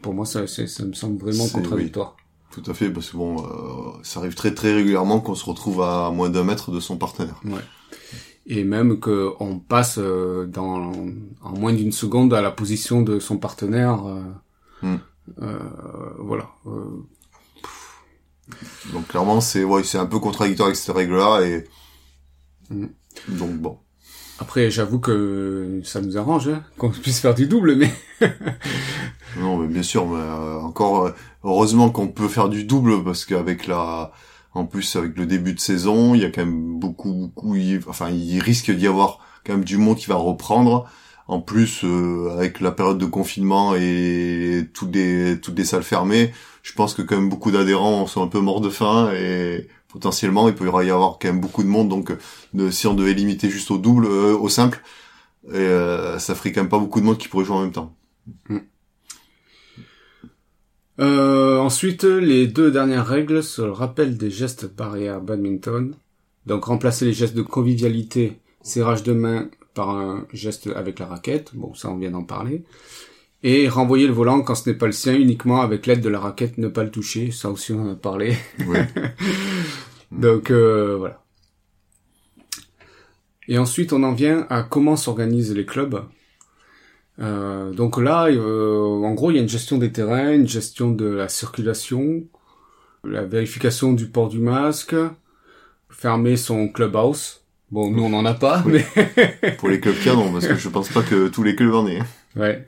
pour 0.00 0.14
moi, 0.14 0.24
ça, 0.24 0.42
me 0.42 0.92
semble 0.94 1.18
vraiment 1.18 1.48
contradictoire. 1.48 2.16
Tout 2.52 2.62
à 2.70 2.72
fait, 2.72 2.88
parce 2.88 3.10
que 3.10 3.16
bon, 3.16 3.44
euh, 3.44 3.98
ça 4.02 4.20
arrive 4.20 4.34
très 4.34 4.54
très 4.54 4.72
régulièrement 4.72 5.20
qu'on 5.20 5.34
se 5.34 5.44
retrouve 5.44 5.82
à 5.82 6.10
moins 6.10 6.30
d'un 6.30 6.44
mètre 6.44 6.70
de 6.70 6.80
son 6.80 6.96
partenaire. 6.96 7.40
Ouais. 7.44 7.60
Et 8.46 8.64
même 8.64 8.98
que 9.00 9.32
on 9.40 9.58
passe 9.58 9.98
euh, 9.98 10.46
dans 10.46 10.92
en 11.42 11.52
moins 11.58 11.72
d'une 11.74 11.92
seconde 11.92 12.32
à 12.32 12.40
la 12.40 12.50
position 12.50 13.02
de 13.02 13.18
son 13.18 13.36
partenaire. 13.38 14.06
euh, 14.06 14.22
Hmm. 14.80 14.98
voilà. 16.20 16.48
Donc 18.92 19.08
clairement, 19.08 19.40
c'est 19.40 19.64
ouais, 19.64 19.82
c'est 19.82 19.98
un 19.98 20.06
peu 20.06 20.20
contradictoire 20.20 20.68
avec 20.68 20.76
cette 20.76 20.94
règle-là 20.94 21.42
et 21.42 21.64
Mm. 22.70 22.86
donc 23.28 23.54
bon. 23.58 23.78
Après, 24.40 24.70
j'avoue 24.70 25.00
que 25.00 25.80
ça 25.84 26.00
nous 26.00 26.16
arrange 26.16 26.48
hein, 26.48 26.62
qu'on 26.76 26.90
puisse 26.90 27.20
faire 27.20 27.34
du 27.34 27.46
double, 27.46 27.76
mais 27.76 27.90
Non, 29.36 29.58
mais 29.58 29.68
bien 29.68 29.82
sûr, 29.82 30.06
mais 30.06 30.18
euh, 30.18 30.60
encore 30.60 31.06
euh, 31.06 31.10
heureusement 31.44 31.90
qu'on 31.90 32.08
peut 32.08 32.28
faire 32.28 32.48
du 32.48 32.64
double 32.64 33.04
parce 33.04 33.24
qu'avec 33.24 33.66
la, 33.66 34.12
en 34.54 34.64
plus 34.64 34.96
avec 34.96 35.16
le 35.16 35.26
début 35.26 35.54
de 35.54 35.60
saison, 35.60 36.14
il 36.14 36.22
y 36.22 36.24
a 36.24 36.30
quand 36.30 36.44
même 36.44 36.78
beaucoup, 36.78 37.12
beaucoup, 37.12 37.56
enfin 37.88 38.10
il 38.10 38.40
risque 38.40 38.70
d'y 38.70 38.86
avoir 38.86 39.18
quand 39.44 39.54
même 39.54 39.64
du 39.64 39.76
monde 39.76 39.96
qui 39.96 40.06
va 40.06 40.16
reprendre. 40.16 40.88
En 41.26 41.40
plus, 41.40 41.84
euh, 41.84 42.30
avec 42.32 42.60
la 42.60 42.72
période 42.72 42.96
de 42.96 43.04
confinement 43.04 43.74
et 43.74 44.66
toutes 44.72 44.90
des 44.90 45.38
toutes 45.42 45.62
salles 45.64 45.82
fermées, 45.82 46.32
je 46.62 46.72
pense 46.72 46.94
que 46.94 47.02
quand 47.02 47.16
même 47.16 47.28
beaucoup 47.28 47.50
d'adhérents 47.50 48.06
sont 48.06 48.22
un 48.22 48.28
peu 48.28 48.40
morts 48.40 48.62
de 48.62 48.70
faim 48.70 49.10
et 49.12 49.68
potentiellement 49.88 50.48
il 50.48 50.54
peut 50.54 50.66
y 50.66 50.90
avoir 50.90 51.18
quand 51.18 51.28
même 51.28 51.40
beaucoup 51.40 51.62
de 51.62 51.68
monde 51.68 51.88
donc 51.88 52.12
de, 52.54 52.70
si 52.70 52.86
on 52.86 52.94
devait 52.94 53.14
limiter 53.14 53.48
juste 53.50 53.70
au 53.70 53.78
double 53.78 54.06
au 54.06 54.48
simple 54.48 54.82
et, 55.52 55.68
ça 56.18 56.34
ferait 56.34 56.52
quand 56.52 56.60
même 56.60 56.68
pas 56.68 56.78
beaucoup 56.78 57.00
de 57.00 57.06
monde 57.06 57.18
qui 57.18 57.28
pourrait 57.28 57.44
jouer 57.44 57.56
en 57.56 57.62
même 57.62 57.72
temps 57.72 57.94
mm. 58.48 58.58
Euh, 61.00 61.58
ensuite, 61.58 62.02
les 62.02 62.46
deux 62.48 62.70
dernières 62.70 63.06
règles 63.06 63.42
sur 63.42 63.66
le 63.66 63.72
rappel 63.72 64.16
des 64.16 64.30
gestes 64.30 64.66
barrières 64.66 65.20
badminton. 65.20 65.94
Donc 66.46 66.64
remplacer 66.64 67.04
les 67.04 67.12
gestes 67.12 67.36
de 67.36 67.42
convivialité, 67.42 68.40
serrage 68.62 69.02
de 69.02 69.12
main 69.12 69.48
par 69.74 69.90
un 69.90 70.26
geste 70.32 70.68
avec 70.74 70.98
la 70.98 71.06
raquette. 71.06 71.54
Bon, 71.54 71.74
ça 71.74 71.90
on 71.90 71.96
vient 71.96 72.10
d'en 72.10 72.24
parler. 72.24 72.64
Et 73.42 73.68
renvoyer 73.68 74.06
le 74.06 74.12
volant 74.12 74.40
quand 74.42 74.56
ce 74.56 74.68
n'est 74.68 74.76
pas 74.76 74.86
le 74.86 74.92
sien 74.92 75.14
uniquement 75.14 75.60
avec 75.60 75.86
l'aide 75.86 76.00
de 76.00 76.08
la 76.08 76.18
raquette, 76.18 76.58
ne 76.58 76.68
pas 76.68 76.82
le 76.82 76.90
toucher. 76.90 77.30
Ça 77.30 77.50
aussi 77.50 77.72
on 77.72 77.82
en 77.82 77.92
a 77.92 77.94
parlé. 77.94 78.36
Donc 80.12 80.50
euh, 80.50 80.96
voilà. 80.98 81.22
Et 83.46 83.58
ensuite 83.58 83.92
on 83.92 84.02
en 84.02 84.12
vient 84.12 84.46
à 84.50 84.62
comment 84.62 84.96
s'organisent 84.96 85.54
les 85.54 85.66
clubs. 85.66 86.02
Euh, 87.20 87.72
donc 87.72 88.00
là, 88.00 88.26
euh, 88.26 89.02
en 89.02 89.12
gros, 89.14 89.30
il 89.30 89.34
y 89.34 89.38
a 89.38 89.42
une 89.42 89.48
gestion 89.48 89.78
des 89.78 89.90
terrains, 89.90 90.32
une 90.32 90.46
gestion 90.46 90.92
de 90.92 91.06
la 91.06 91.28
circulation, 91.28 92.22
la 93.04 93.24
vérification 93.24 93.92
du 93.92 94.06
port 94.06 94.28
du 94.28 94.38
masque, 94.38 94.94
fermer 95.90 96.36
son 96.36 96.68
clubhouse. 96.68 97.44
Bon, 97.70 97.90
nous 97.90 98.04
on 98.04 98.10
n'en 98.10 98.24
a 98.24 98.34
pas, 98.34 98.62
mais 98.66 98.86
pour 99.58 99.68
les 99.68 99.80
clubs 99.80 99.98
cadres, 100.02 100.30
parce 100.32 100.46
que 100.46 100.54
je 100.54 100.68
pense 100.68 100.88
pas 100.88 101.02
que 101.02 101.28
tous 101.28 101.42
les 101.42 101.54
clubs 101.54 101.74
en 101.74 101.86
aient. 101.86 102.02
Ouais. 102.36 102.66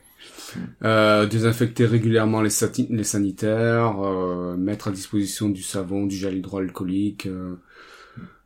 Euh, 0.82 1.26
désinfecter 1.26 1.86
régulièrement 1.86 2.42
les, 2.42 2.50
sanitaires, 2.50 4.00
euh, 4.02 4.56
mettre 4.56 4.88
à 4.88 4.90
disposition 4.90 5.48
du 5.48 5.62
savon, 5.62 6.06
du 6.06 6.16
gel 6.16 6.36
hydroalcoolique, 6.36 7.28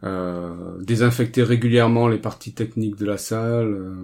euh, 0.03 0.79
désinfecter 0.81 1.43
régulièrement 1.43 2.09
les 2.09 2.19
parties 2.19 2.55
techniques 2.55 2.97
de 2.97 3.07
la 3.07 3.19
salle. 3.19 3.97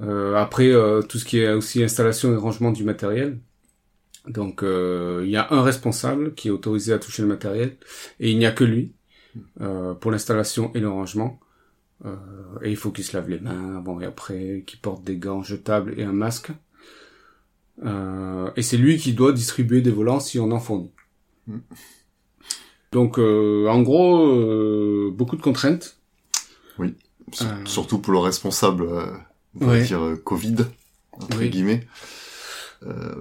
Après, 0.00 0.72
tout 1.08 1.18
ce 1.18 1.24
qui 1.24 1.38
est 1.38 1.52
aussi 1.52 1.82
installation 1.82 2.32
et 2.32 2.36
rangement 2.36 2.72
du 2.72 2.84
matériel. 2.84 3.38
Donc, 4.26 4.62
il 4.62 5.28
y 5.28 5.36
a 5.36 5.46
un 5.50 5.62
responsable 5.62 6.34
qui 6.34 6.48
est 6.48 6.50
autorisé 6.50 6.92
à 6.92 6.98
toucher 6.98 7.22
le 7.22 7.28
matériel, 7.28 7.76
et 8.20 8.30
il 8.30 8.38
n'y 8.38 8.46
a 8.46 8.52
que 8.52 8.64
lui 8.64 8.92
pour 10.00 10.10
l'installation 10.10 10.72
et 10.74 10.80
le 10.80 10.88
rangement. 10.88 11.40
et 12.62 12.70
il 12.70 12.76
faut 12.76 12.90
qu'il 12.90 13.04
se 13.04 13.16
lave 13.16 13.30
les 13.30 13.38
mains 13.38 13.76
avant 13.76 14.00
et 14.00 14.04
après, 14.04 14.64
qu'il 14.66 14.80
porte 14.80 15.04
des 15.04 15.16
gants 15.16 15.42
jetables 15.42 15.98
et 15.98 16.04
un 16.04 16.12
masque. 16.12 16.50
Et 17.82 18.62
c'est 18.62 18.76
lui 18.76 18.98
qui 18.98 19.12
doit 19.12 19.32
distribuer 19.32 19.80
des 19.80 19.90
volants 19.90 20.20
si 20.20 20.38
on 20.38 20.50
en 20.52 20.60
fournit. 20.60 20.90
Mm. 21.46 21.58
Donc, 22.92 23.18
en 23.18 23.82
gros, 23.82 25.10
beaucoup 25.10 25.36
de 25.36 25.42
contraintes. 25.42 25.98
Oui, 26.78 26.94
surtout 27.64 27.98
pour 27.98 28.12
le 28.12 28.18
responsable 28.18 28.86
on 29.60 29.66
va 29.66 29.80
dire 29.80 30.02
euh, 30.02 30.16
Covid 30.16 30.56
entre 31.12 31.42
guillemets. 31.44 31.86
Euh, 32.86 33.14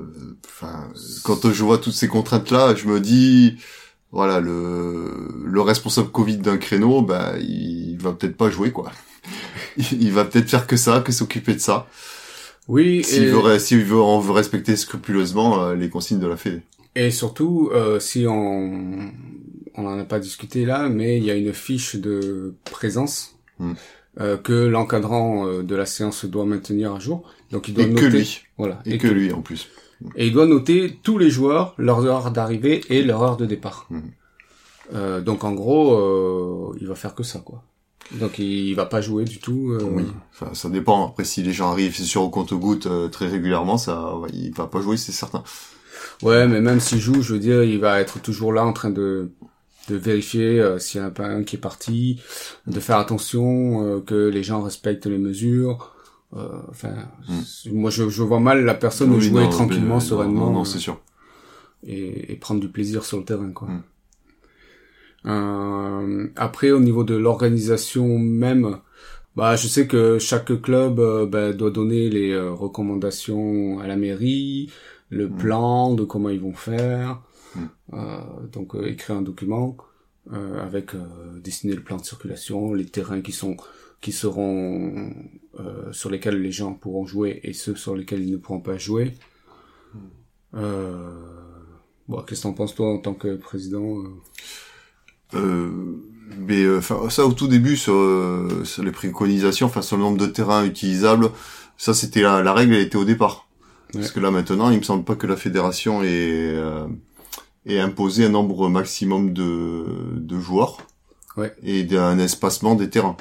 enfin, 0.45 0.89
quand 1.23 1.51
je 1.51 1.63
vois 1.63 1.77
toutes 1.77 1.93
ces 1.93 2.07
contraintes 2.07 2.51
là, 2.51 2.75
je 2.75 2.87
me 2.87 2.99
dis 2.99 3.57
voilà 4.11 4.39
le 4.39 5.29
le 5.45 5.61
responsable 5.61 6.09
Covid 6.09 6.37
d'un 6.37 6.57
créneau, 6.57 7.01
bah 7.01 7.33
il 7.39 7.97
va 7.97 8.13
peut-être 8.13 8.37
pas 8.37 8.49
jouer 8.49 8.71
quoi. 8.71 8.91
il 9.77 10.11
va 10.11 10.25
peut-être 10.25 10.49
faire 10.49 10.67
que 10.67 10.75
ça, 10.75 11.01
que 11.01 11.11
s'occuper 11.11 11.53
de 11.53 11.59
ça. 11.59 11.87
Oui. 12.67 13.03
S'il 13.03 13.27
veut, 13.27 13.59
s'il 13.59 13.83
veut, 13.83 14.01
on 14.01 14.19
veut 14.19 14.31
respecter 14.31 14.75
scrupuleusement 14.75 15.63
euh, 15.63 15.75
les 15.75 15.89
consignes 15.89 16.19
de 16.19 16.27
la 16.27 16.37
Fédé. 16.37 16.61
Et 16.95 17.11
surtout, 17.11 17.69
euh, 17.73 17.99
si 17.99 18.25
on 18.27 19.11
on 19.75 19.87
en 19.87 19.99
a 19.99 20.03
pas 20.03 20.19
discuté 20.19 20.65
là, 20.65 20.89
mais 20.89 21.17
il 21.17 21.23
y 21.23 21.31
a 21.31 21.35
une 21.35 21.53
fiche 21.53 21.95
de 21.95 22.53
présence. 22.65 23.35
Hmm. 23.59 23.73
Euh, 24.19 24.37
que 24.37 24.53
l'encadrant 24.53 25.47
euh, 25.47 25.63
de 25.63 25.75
la 25.75 25.87
séance 25.87 26.25
doit 26.25 26.45
maintenir 26.45 26.93
à 26.93 26.99
jour. 26.99 27.23
Donc 27.49 27.67
il 27.67 27.73
doit 27.73 27.85
et 27.85 27.87
noter, 27.87 28.01
que 28.01 28.15
lui. 28.15 28.41
Voilà. 28.59 28.79
Et, 28.85 28.99
que, 28.99 29.07
lui 29.07 29.33
en 29.33 29.41
plus. 29.41 29.69
Et 30.15 30.27
il 30.27 30.33
doit 30.33 30.45
noter 30.45 30.99
tous 31.01 31.17
les 31.17 31.31
joueurs, 31.31 31.73
leur 31.79 32.05
heure 32.05 32.29
d'arrivée 32.29 32.81
et 32.89 33.01
leur 33.01 33.23
heure 33.23 33.37
de 33.37 33.47
départ. 33.47 33.89
Euh, 34.93 35.19
donc 35.19 35.43
en 35.43 35.53
gros, 35.53 35.95
euh, 35.95 36.77
il 36.79 36.87
va 36.87 36.93
faire 36.93 37.15
que 37.15 37.23
ça 37.23 37.39
quoi. 37.39 37.63
Donc 38.11 38.37
il, 38.39 38.73
va 38.75 38.85
pas 38.85 39.01
jouer 39.01 39.23
du 39.23 39.39
tout. 39.39 39.77
Oui, 39.81 40.05
enfin, 40.33 40.53
ça 40.53 40.69
dépend. 40.69 41.07
Après 41.07 41.23
si 41.23 41.41
les 41.41 41.53
gens 41.53 41.71
arrivent, 41.71 41.95
c'est 41.95 42.03
sûr 42.03 42.21
au 42.21 42.29
compte-goutte 42.29 42.87
très 43.11 43.27
régulièrement, 43.27 43.77
ça, 43.77 44.13
il 44.31 44.53
va 44.53 44.67
pas 44.67 44.81
jouer, 44.81 44.97
c'est 44.97 45.11
certain. 45.11 45.43
Ouais, 46.21 46.47
mais 46.47 46.61
même 46.61 46.79
s'il 46.79 46.99
joue, 46.99 47.21
je 47.21 47.33
veux 47.33 47.39
dire, 47.39 47.63
il 47.63 47.79
va 47.79 47.99
être 47.99 48.21
toujours 48.21 48.53
là 48.53 48.65
en 48.65 48.73
train 48.73 48.89
de 48.89 49.31
de 49.89 49.95
vérifier 49.95 50.59
euh, 50.59 50.79
s'il 50.79 51.01
y 51.01 51.03
en 51.03 51.07
a 51.07 51.11
pas 51.11 51.27
un 51.27 51.43
qui 51.43 51.55
est 51.55 51.59
parti, 51.59 52.21
de 52.67 52.79
faire 52.79 52.97
attention 52.97 53.85
euh, 53.85 53.99
que 53.99 54.29
les 54.29 54.43
gens 54.43 54.61
respectent 54.61 55.05
les 55.05 55.17
mesures. 55.17 55.93
Euh, 56.35 56.47
enfin, 56.69 56.93
hmm. 57.27 57.73
moi 57.73 57.91
je, 57.91 58.09
je, 58.09 58.23
vois 58.23 58.39
mal 58.39 58.63
la 58.63 58.73
personne 58.73 59.19
jouer 59.19 59.47
tranquillement, 59.49 59.99
sereinement. 59.99 60.47
Non, 60.47 60.53
non 60.53 60.65
c'est 60.65 60.79
sûr. 60.79 60.99
Et, 61.85 62.31
et, 62.31 62.35
prendre 62.37 62.61
du 62.61 62.69
plaisir 62.69 63.03
sur 63.03 63.17
le 63.17 63.25
terrain, 63.25 63.51
quoi. 63.51 63.67
Hmm. 63.67 63.81
Après, 65.25 66.71
au 66.71 66.79
niveau 66.79 67.03
de 67.03 67.15
l'organisation 67.15 68.19
même, 68.19 68.79
bah, 69.35 69.55
je 69.55 69.67
sais 69.67 69.87
que 69.87 70.19
chaque 70.19 70.61
club 70.61 71.01
bah, 71.29 71.53
doit 71.53 71.71
donner 71.71 72.09
les 72.09 72.37
recommandations 72.39 73.79
à 73.79 73.87
la 73.87 73.95
mairie, 73.95 74.69
le 75.09 75.27
hmm. 75.27 75.37
plan 75.37 75.93
de 75.93 76.03
comment 76.03 76.29
ils 76.29 76.41
vont 76.41 76.53
faire. 76.53 77.21
Euh, 77.93 78.19
donc 78.51 78.75
euh, 78.75 78.87
écrire 78.87 79.17
un 79.17 79.21
document 79.21 79.77
euh, 80.31 80.63
avec 80.63 80.91
dessiner 81.43 81.75
le 81.75 81.83
plan 81.83 81.97
de 81.97 82.03
circulation, 82.03 82.73
les 82.73 82.85
terrains 82.85 83.21
qui 83.21 83.31
sont 83.31 83.57
qui 84.01 84.11
seront 84.11 85.13
sur 85.93 86.09
lesquels 86.09 86.41
les 86.41 86.51
gens 86.51 86.73
pourront 86.73 87.05
jouer 87.05 87.39
et 87.43 87.53
ceux 87.53 87.75
sur 87.75 87.95
lesquels 87.95 88.21
ils 88.21 88.33
ne 88.33 88.37
pourront 88.37 88.59
pas 88.59 88.77
jouer. 88.77 89.13
bon, 90.51 90.59
qu'est-ce 92.27 92.41
que 92.41 92.47
t'en 92.47 92.53
penses 92.53 92.75
toi 92.75 92.91
en 92.91 92.97
tant 92.97 93.13
que 93.13 93.35
président 93.35 94.03
mais 95.33 96.77
enfin 96.77 97.09
ça 97.09 97.25
au 97.25 97.33
tout 97.33 97.47
début 97.47 97.77
sur, 97.77 97.93
sur 98.63 98.83
les 98.83 98.91
préconisations, 98.91 99.67
enfin 99.67 99.81
sur 99.81 99.97
le 99.97 100.03
nombre 100.03 100.17
de 100.17 100.25
terrains 100.25 100.65
utilisables, 100.65 101.29
ça 101.77 101.93
c'était 101.93 102.21
la, 102.21 102.41
la, 102.43 102.53
règle, 102.53 102.73
elle 102.75 102.81
était 102.81 102.97
au 102.97 103.05
départ. 103.05 103.47
Parce 103.93 104.11
que 104.11 104.19
là 104.19 104.31
maintenant, 104.31 104.71
il 104.71 104.79
me 104.79 104.83
semble 104.83 105.03
pas 105.03 105.15
que 105.15 105.27
la 105.27 105.35
fédération 105.35 106.01
est 106.03 106.55
et 107.65 107.79
imposer 107.79 108.25
un 108.25 108.29
nombre 108.29 108.69
maximum 108.69 109.33
de, 109.33 109.85
de 110.15 110.39
joueurs 110.39 110.77
ouais. 111.37 111.53
et 111.63 111.83
d'un 111.83 112.17
espacement 112.19 112.75
des 112.75 112.89
terrains. 112.89 113.17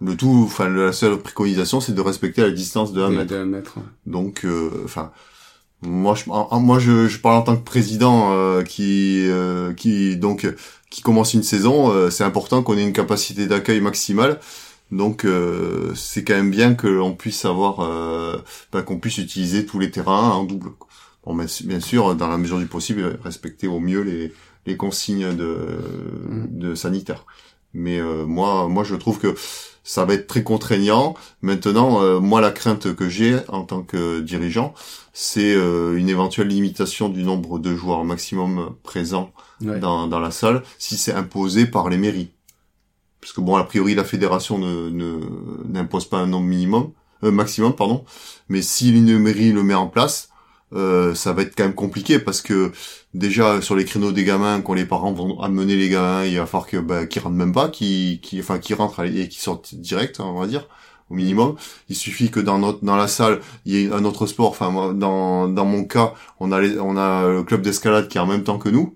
Le 0.00 0.16
tout, 0.16 0.42
enfin 0.44 0.68
la 0.68 0.92
seule 0.92 1.16
préconisation, 1.18 1.80
c'est 1.80 1.92
de 1.92 2.00
respecter 2.00 2.42
la 2.42 2.50
distance 2.50 2.92
de 2.92 3.02
1 3.02 3.10
mètre. 3.10 3.34
mètre 3.44 3.78
Donc, 4.06 4.44
euh, 4.44 4.70
enfin, 4.84 5.12
moi, 5.82 6.14
je, 6.14 6.24
moi, 6.28 6.78
je, 6.78 7.08
je, 7.08 7.18
parle 7.18 7.36
en 7.36 7.42
tant 7.42 7.56
que 7.56 7.64
président 7.64 8.32
euh, 8.32 8.62
qui, 8.62 9.26
euh, 9.28 9.72
qui 9.74 10.16
donc 10.16 10.46
qui 10.90 11.02
commence 11.02 11.34
une 11.34 11.42
saison. 11.42 12.10
c'est 12.10 12.24
important 12.24 12.62
qu'on 12.62 12.76
ait 12.76 12.82
une 12.82 12.92
capacité 12.92 13.46
d'accueil 13.46 13.80
maximale. 13.80 14.40
Donc, 14.90 15.26
c'est 15.94 16.22
quand 16.22 16.34
même 16.34 16.50
bien 16.50 16.74
que 16.74 16.86
l'on 16.86 17.14
puisse 17.14 17.46
avoir, 17.46 17.78
ben, 18.72 18.82
qu'on 18.82 18.98
puisse 18.98 19.16
utiliser 19.16 19.64
tous 19.64 19.78
les 19.78 19.90
terrains 19.90 20.30
en 20.32 20.44
double. 20.44 20.72
Bon, 21.24 21.34
bien 21.64 21.80
sûr, 21.80 22.14
dans 22.14 22.28
la 22.28 22.36
mesure 22.36 22.58
du 22.58 22.66
possible, 22.66 23.18
respecter 23.24 23.68
au 23.68 23.80
mieux 23.80 24.02
les, 24.02 24.34
les 24.66 24.76
consignes 24.76 25.34
de, 25.34 25.56
mm. 26.28 26.58
de 26.58 26.74
sanitaire. 26.74 27.24
Mais 27.74 27.98
euh, 28.00 28.26
moi, 28.26 28.68
moi, 28.68 28.84
je 28.84 28.94
trouve 28.94 29.18
que 29.18 29.34
ça 29.84 30.04
va 30.04 30.14
être 30.14 30.26
très 30.26 30.42
contraignant. 30.42 31.14
Maintenant, 31.40 32.02
euh, 32.02 32.20
moi, 32.20 32.40
la 32.40 32.50
crainte 32.50 32.94
que 32.94 33.08
j'ai 33.08 33.36
en 33.48 33.64
tant 33.64 33.82
que 33.82 34.20
dirigeant, 34.20 34.74
c'est 35.12 35.54
euh, 35.54 35.96
une 35.96 36.08
éventuelle 36.08 36.48
limitation 36.48 37.08
du 37.08 37.22
nombre 37.22 37.58
de 37.58 37.74
joueurs 37.74 38.04
maximum 38.04 38.74
présents 38.82 39.32
dans, 39.60 40.08
dans 40.08 40.20
la 40.20 40.30
salle, 40.30 40.62
si 40.78 40.96
c'est 40.96 41.12
imposé 41.12 41.66
par 41.66 41.88
les 41.88 41.98
mairies. 41.98 42.30
Parce 43.20 43.32
que 43.32 43.40
bon, 43.40 43.54
a 43.56 43.64
priori, 43.64 43.94
la 43.94 44.04
fédération 44.04 44.58
ne 44.58 45.20
n'impose 45.68 46.06
pas 46.06 46.18
un 46.18 46.26
nombre 46.26 46.46
minimum, 46.46 46.90
maximum, 47.22 47.72
pardon. 47.74 48.04
Mais 48.48 48.62
si 48.62 48.90
une 48.90 49.16
mairie 49.18 49.52
le 49.52 49.62
met 49.62 49.74
en 49.74 49.86
place, 49.86 50.31
euh, 50.74 51.14
ça 51.14 51.32
va 51.32 51.42
être 51.42 51.54
quand 51.56 51.64
même 51.64 51.74
compliqué 51.74 52.18
parce 52.18 52.40
que 52.40 52.72
déjà 53.14 53.60
sur 53.60 53.76
les 53.76 53.84
créneaux 53.84 54.12
des 54.12 54.24
gamins 54.24 54.60
quand 54.62 54.74
les 54.74 54.86
parents 54.86 55.12
vont 55.12 55.40
amener 55.40 55.76
les 55.76 55.88
gamins 55.88 56.24
il 56.24 56.38
va 56.38 56.46
falloir 56.46 56.66
que 56.66 56.78
bah, 56.78 57.06
qu'ils 57.06 57.22
rentrent 57.22 57.36
même 57.36 57.52
pas 57.52 57.68
qui 57.68 58.20
qui 58.22 58.40
enfin 58.40 58.58
qui 58.58 58.74
rentrent 58.74 59.04
et 59.04 59.28
qui 59.28 59.40
sortent 59.40 59.74
direct 59.74 60.20
on 60.20 60.38
va 60.40 60.46
dire 60.46 60.66
au 61.10 61.14
minimum. 61.14 61.56
Il 61.88 61.96
suffit 61.96 62.30
que 62.30 62.40
dans 62.40 62.58
notre 62.58 62.84
dans 62.84 62.96
la 62.96 63.08
salle 63.08 63.40
il 63.66 63.74
y 63.74 63.84
ait 63.84 63.92
un 63.92 64.04
autre 64.04 64.26
sport. 64.26 64.50
Enfin 64.50 64.70
moi, 64.70 64.92
dans 64.94 65.46
dans 65.48 65.64
mon 65.66 65.84
cas 65.84 66.14
on 66.40 66.52
a 66.52 66.60
on 66.80 66.96
a 66.96 67.28
le 67.28 67.42
club 67.42 67.62
d'escalade 67.62 68.08
qui 68.08 68.18
est 68.18 68.20
en 68.20 68.26
même 68.26 68.44
temps 68.44 68.58
que 68.58 68.70
nous 68.70 68.94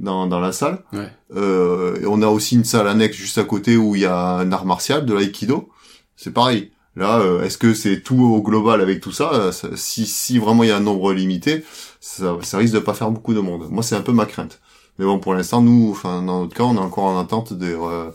dans 0.00 0.26
dans 0.26 0.40
la 0.40 0.52
salle. 0.52 0.84
Ouais. 0.92 1.08
euh, 1.34 2.00
et 2.02 2.06
on 2.06 2.20
a 2.22 2.26
aussi 2.26 2.56
une 2.56 2.64
salle 2.64 2.86
annexe 2.86 3.16
juste 3.16 3.38
à 3.38 3.44
côté 3.44 3.76
où 3.76 3.94
il 3.94 4.02
y 4.02 4.06
a 4.06 4.18
un 4.18 4.52
art 4.52 4.66
martial 4.66 5.06
de 5.06 5.14
l'aïkido. 5.14 5.70
C'est 6.16 6.32
pareil 6.32 6.70
Là, 6.96 7.20
euh, 7.20 7.42
est-ce 7.42 7.58
que 7.58 7.74
c'est 7.74 8.02
tout 8.02 8.20
au 8.22 8.42
global 8.42 8.80
avec 8.80 9.00
tout 9.00 9.12
ça, 9.12 9.50
si, 9.74 10.06
si 10.06 10.38
vraiment 10.38 10.62
il 10.62 10.68
y 10.68 10.72
a 10.72 10.76
un 10.76 10.80
nombre 10.80 11.12
limité, 11.12 11.64
ça, 12.00 12.38
ça 12.42 12.58
risque 12.58 12.74
de 12.74 12.78
pas 12.78 12.94
faire 12.94 13.10
beaucoup 13.10 13.34
de 13.34 13.40
monde. 13.40 13.68
Moi, 13.70 13.82
c'est 13.82 13.96
un 13.96 14.02
peu 14.02 14.12
ma 14.12 14.26
crainte. 14.26 14.60
Mais 14.98 15.04
bon, 15.04 15.18
pour 15.18 15.34
l'instant, 15.34 15.60
nous, 15.60 15.90
enfin, 15.90 16.22
dans 16.22 16.42
notre 16.42 16.54
cas, 16.54 16.62
on 16.64 16.76
est 16.76 16.78
encore 16.78 17.04
en 17.04 17.18
attente 17.18 17.52
des, 17.52 17.74
euh, 17.74 18.10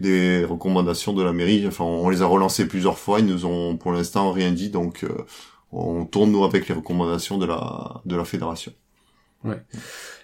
des 0.00 0.44
recommandations 0.44 1.12
de 1.14 1.22
la 1.22 1.32
mairie. 1.32 1.66
Enfin, 1.66 1.84
on 1.84 2.08
les 2.10 2.22
a 2.22 2.26
relancés 2.26 2.68
plusieurs 2.68 2.98
fois, 2.98 3.20
ils 3.20 3.26
nous 3.26 3.46
ont 3.46 3.76
pour 3.76 3.92
l'instant 3.92 4.32
rien 4.32 4.52
dit, 4.52 4.70
donc 4.70 5.04
euh, 5.04 5.08
on 5.72 6.04
tourne 6.06 6.30
nous 6.32 6.44
avec 6.44 6.68
les 6.68 6.74
recommandations 6.74 7.38
de 7.38 7.46
la 7.46 8.02
de 8.04 8.16
la 8.16 8.24
fédération. 8.24 8.72
Ouais. 9.44 9.62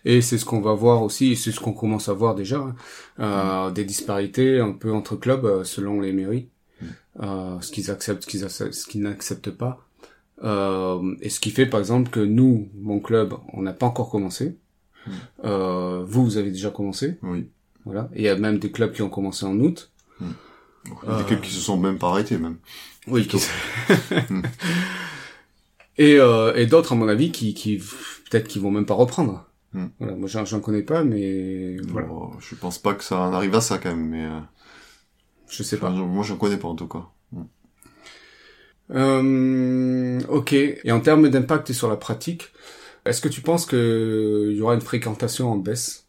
Et 0.05 0.21
c'est 0.21 0.39
ce 0.39 0.45
qu'on 0.45 0.61
va 0.61 0.75
voir 0.75 1.03
aussi, 1.03 1.37
c'est 1.37 1.53
ce 1.53 1.61
qu'on 1.61 1.73
commence 1.73 2.09
à 2.09 2.13
voir 2.15 2.35
déjà, 2.35 2.59
hein. 2.59 2.75
euh, 3.21 3.71
des 3.71 3.85
disparités 3.85 4.61
un 4.61 4.73
peu 4.73 4.93
entre 4.93 5.17
clubs 5.17 5.45
euh, 5.47 5.65
selon 5.65 6.01
les 6.01 6.13
mairies, 6.13 6.49
Mm. 6.54 6.54
Euh, 7.21 7.61
ce 7.61 7.71
qu'ils 7.73 7.91
acceptent, 7.91 8.23
ce 8.25 8.29
qu'ils 8.29 8.45
acceptent- 8.45 8.75
ce 8.75 8.87
qu'ils 8.87 9.03
n'acceptent 9.03 9.51
pas. 9.51 9.87
Euh, 10.43 11.15
et 11.21 11.31
ce 11.31 11.39
qui 11.41 11.51
fait 11.51 11.67
par 11.67 11.79
exemple 11.81 12.11
que 12.11 12.21
nous, 12.21 12.69
mon 12.81 12.99
club, 13.01 13.35
on 13.53 13.63
n'a 13.63 13.73
pas 13.73 13.87
encore 13.87 14.11
commencé. 14.11 14.57
Mm. 15.07 15.11
Euh, 15.45 16.05
vous, 16.07 16.25
vous 16.25 16.37
avez 16.39 16.51
déjà 16.51 16.71
commencé, 16.71 17.19
Oui. 17.23 17.47
voilà. 17.85 18.09
Et 18.15 18.23
il 18.23 18.25
y 18.25 18.29
a 18.29 18.37
même 18.37 18.59
des 18.59 18.71
clubs 18.73 18.93
qui 18.93 19.03
ont 19.03 19.11
commencé 19.11 19.45
en 19.47 19.59
août. 19.61 19.91
Il 20.21 20.27
y 20.27 20.31
Euh. 21.09 21.19
a 21.21 21.25
quelques 21.25 21.43
qui 21.43 21.51
se 21.53 21.61
sont 21.61 21.77
même 21.79 21.99
pas 21.99 22.09
arrêtés, 22.09 22.37
même. 22.37 22.57
Oui, 23.07 23.23
Plutôt. 23.23 23.39
Mm. 24.31 24.43
et 25.99 26.17
euh, 26.19 26.55
et 26.57 26.67
d'autres 26.67 26.93
à 26.93 26.97
mon 26.97 27.09
avis 27.09 27.31
qui 27.33 27.55
qui 27.55 27.79
peut-être 28.31 28.49
qui 28.49 28.59
vont 28.59 28.71
même 28.71 28.87
pas 28.87 28.95
reprendre. 28.95 29.47
Mm. 29.73 29.87
Voilà, 29.99 30.15
moi 30.17 30.29
j'en 30.29 30.45
j'en 30.45 30.61
connais 30.61 30.83
pas, 30.83 31.05
mais 31.05 31.77
voilà, 31.89 32.09
Bon, 32.09 32.31
je 32.41 32.55
pense 32.55 32.79
pas 32.79 32.95
que 32.95 33.05
ça 33.05 33.19
en 33.19 33.33
arrive 33.33 33.55
à 33.55 33.61
ça 33.61 33.79
quand 33.79 33.91
même, 33.91 34.09
mais 34.09 34.25
euh, 34.25 34.41
je 35.57 35.63
sais 35.63 35.77
pas. 35.79 35.91
je- 35.95 36.01
moi 36.03 36.23
j'en 36.25 36.37
connais 36.37 36.57
pas 36.57 36.69
en 36.69 36.75
tout 36.77 36.89
cas. 36.89 37.07
Euh, 38.91 40.21
ok. 40.29 40.53
Et 40.53 40.93
en 40.93 41.01
termes 41.01 41.29
d'impact 41.29 41.73
sur 41.73 41.89
la 41.89 41.97
pratique, 41.97 42.53
est-ce 43.07 43.21
que 43.21 43.29
tu 43.29 43.41
penses 43.41 43.67
que 43.67 44.49
il 44.51 44.57
y 44.57 44.61
aura 44.63 44.75
une 44.75 44.81
fréquentation 44.81 45.51
en 45.51 45.57
baisse? 45.57 46.07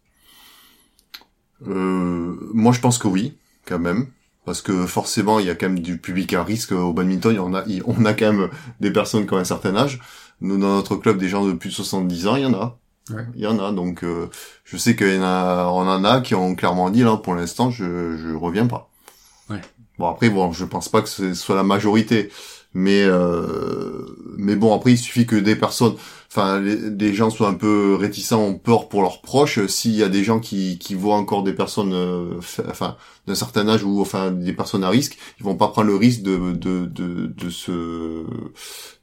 Euh, 1.67 2.35
moi 2.53 2.73
je 2.73 2.79
pense 2.79 2.97
que 2.97 3.07
oui, 3.07 3.37
quand 3.65 3.79
même. 3.79 4.07
Parce 4.45 4.61
que 4.61 4.85
forcément, 4.85 5.39
il 5.39 5.47
y 5.47 5.49
a 5.49 5.55
quand 5.55 5.69
même 5.69 5.79
du 5.79 5.97
public 5.97 6.31
à 6.33 6.43
risque 6.43 6.71
au 6.71 6.93
badminton. 6.93 7.39
En 7.39 7.53
a, 7.55 7.63
on 7.85 8.05
a 8.05 8.13
quand 8.13 8.31
même 8.31 8.49
des 8.79 8.91
personnes 8.91 9.25
qui 9.25 9.33
ont 9.33 9.37
un 9.37 9.43
certain 9.43 9.75
âge. 9.75 9.99
Nous, 10.39 10.59
dans 10.59 10.75
notre 10.75 10.97
club, 10.97 11.17
des 11.17 11.29
gens 11.29 11.43
de 11.47 11.53
plus 11.53 11.69
de 11.69 11.73
70 11.73 12.27
ans, 12.27 12.35
il 12.35 12.43
y 12.43 12.45
en 12.45 12.53
a. 12.53 12.77
Ouais. 13.09 13.23
Il 13.33 13.41
y 13.41 13.47
en 13.47 13.57
a. 13.57 13.71
Donc, 13.71 14.03
euh, 14.03 14.29
je 14.63 14.77
sais 14.77 14.95
qu'il 14.95 15.15
y 15.15 15.17
en 15.17 15.23
a, 15.23 15.65
on 15.71 15.87
en 15.87 16.03
a 16.03 16.21
qui 16.21 16.35
ont 16.35 16.53
clairement 16.53 16.91
dit, 16.91 17.01
là, 17.01 17.17
pour 17.17 17.33
l'instant, 17.33 17.71
je, 17.71 18.17
je 18.17 18.35
reviens 18.35 18.67
pas. 18.67 18.91
Ouais. 19.49 19.61
Bon, 19.97 20.07
après, 20.07 20.29
bon, 20.29 20.51
je 20.51 20.65
pense 20.65 20.89
pas 20.89 21.01
que 21.01 21.09
ce 21.09 21.33
soit 21.33 21.55
la 21.55 21.63
majorité. 21.63 22.29
Mais, 22.77 23.03
euh, 23.05 24.05
mais 24.37 24.57
bon, 24.57 24.75
après, 24.75 24.91
il 24.91 24.97
suffit 24.97 25.25
que 25.25 25.37
des 25.37 25.55
personnes, 25.55 25.95
enfin, 26.29 26.61
des 26.61 27.13
gens 27.13 27.29
soient 27.29 27.47
un 27.47 27.53
peu 27.53 27.95
réticents, 27.95 28.41
ont 28.41 28.55
peur 28.55 28.89
pour 28.89 29.01
leurs 29.01 29.21
proches. 29.21 29.65
S'il 29.67 29.95
y 29.95 30.03
a 30.03 30.09
des 30.09 30.25
gens 30.25 30.41
qui, 30.41 30.77
qui 30.77 30.93
voient 30.93 31.15
encore 31.15 31.43
des 31.43 31.53
personnes, 31.53 31.93
euh, 31.93 32.37
enfin, 32.69 32.97
d'un 33.27 33.35
certain 33.35 33.69
âge 33.69 33.85
ou 33.85 34.01
enfin 34.01 34.29
des 34.31 34.51
personnes 34.51 34.83
à 34.83 34.89
risque, 34.89 35.17
ils 35.39 35.45
vont 35.45 35.55
pas 35.55 35.69
prendre 35.69 35.87
le 35.87 35.95
risque 35.95 36.21
de 36.21 36.51
de 36.51 36.85
de, 36.85 37.27
de 37.27 37.49
se 37.49 38.25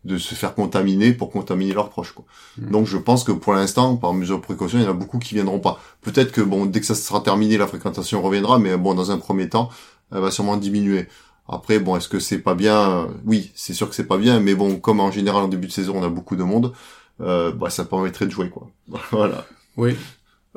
de 0.05 0.19
se 0.19 0.35
faire 0.35 0.55
contaminer 0.55 1.15
pour 1.15 1.31
contaminer 1.31 1.73
leurs 1.73 1.89
proches. 1.89 2.13
Quoi. 2.13 2.25
Mm. 2.59 2.71
Donc 2.71 2.87
je 2.87 2.99
pense 2.99 3.25
que 3.25 3.33
pour 3.33 3.55
l'instant, 3.55 3.97
par 3.97 4.13
mesure 4.13 4.37
de 4.37 4.43
précaution, 4.43 4.79
il 4.79 4.85
y 4.85 4.87
en 4.87 4.91
a 4.91 4.95
beaucoup 4.95 5.19
qui 5.19 5.35
viendront 5.35 5.61
pas. 5.61 5.81
Peut-être 6.03 6.33
que 6.33 6.43
bon, 6.43 6.67
dès 6.67 6.81
que 6.81 6.87
ça 6.87 6.95
sera 6.95 7.21
terminé, 7.21 7.57
la 7.57 7.67
fréquentation 7.67 8.21
reviendra, 8.21 8.59
mais 8.59 8.77
bon, 8.77 8.95
dans 8.95 9.11
un 9.13 9.19
premier 9.19 9.49
temps, 9.49 9.71
elle 10.13 10.21
va 10.21 10.31
sûrement 10.31 10.57
diminuer. 10.57 11.09
Après, 11.49 11.79
bon, 11.79 11.97
est-ce 11.97 12.09
que 12.09 12.19
c'est 12.19 12.39
pas 12.39 12.55
bien? 12.55 13.09
Oui, 13.25 13.51
c'est 13.55 13.75
sûr 13.75 13.89
que 13.89 13.95
c'est 13.95 14.07
pas 14.07 14.19
bien, 14.19 14.41
mais 14.41 14.55
bon, 14.55 14.79
comme 14.79 15.01
en 15.01 15.11
général 15.11 15.43
en 15.43 15.49
début 15.49 15.67
de 15.67 15.73
saison, 15.73 15.95
on 15.97 16.03
a 16.03 16.09
beaucoup 16.09 16.37
de 16.37 16.45
monde, 16.45 16.73
euh, 17.21 17.53
bah 17.53 17.71
ça 17.71 17.85
permettrait 17.85 18.27
de 18.27 18.31
jouer, 18.31 18.49
quoi. 18.49 18.71
voilà. 19.11 19.47
Oui. 19.77 19.97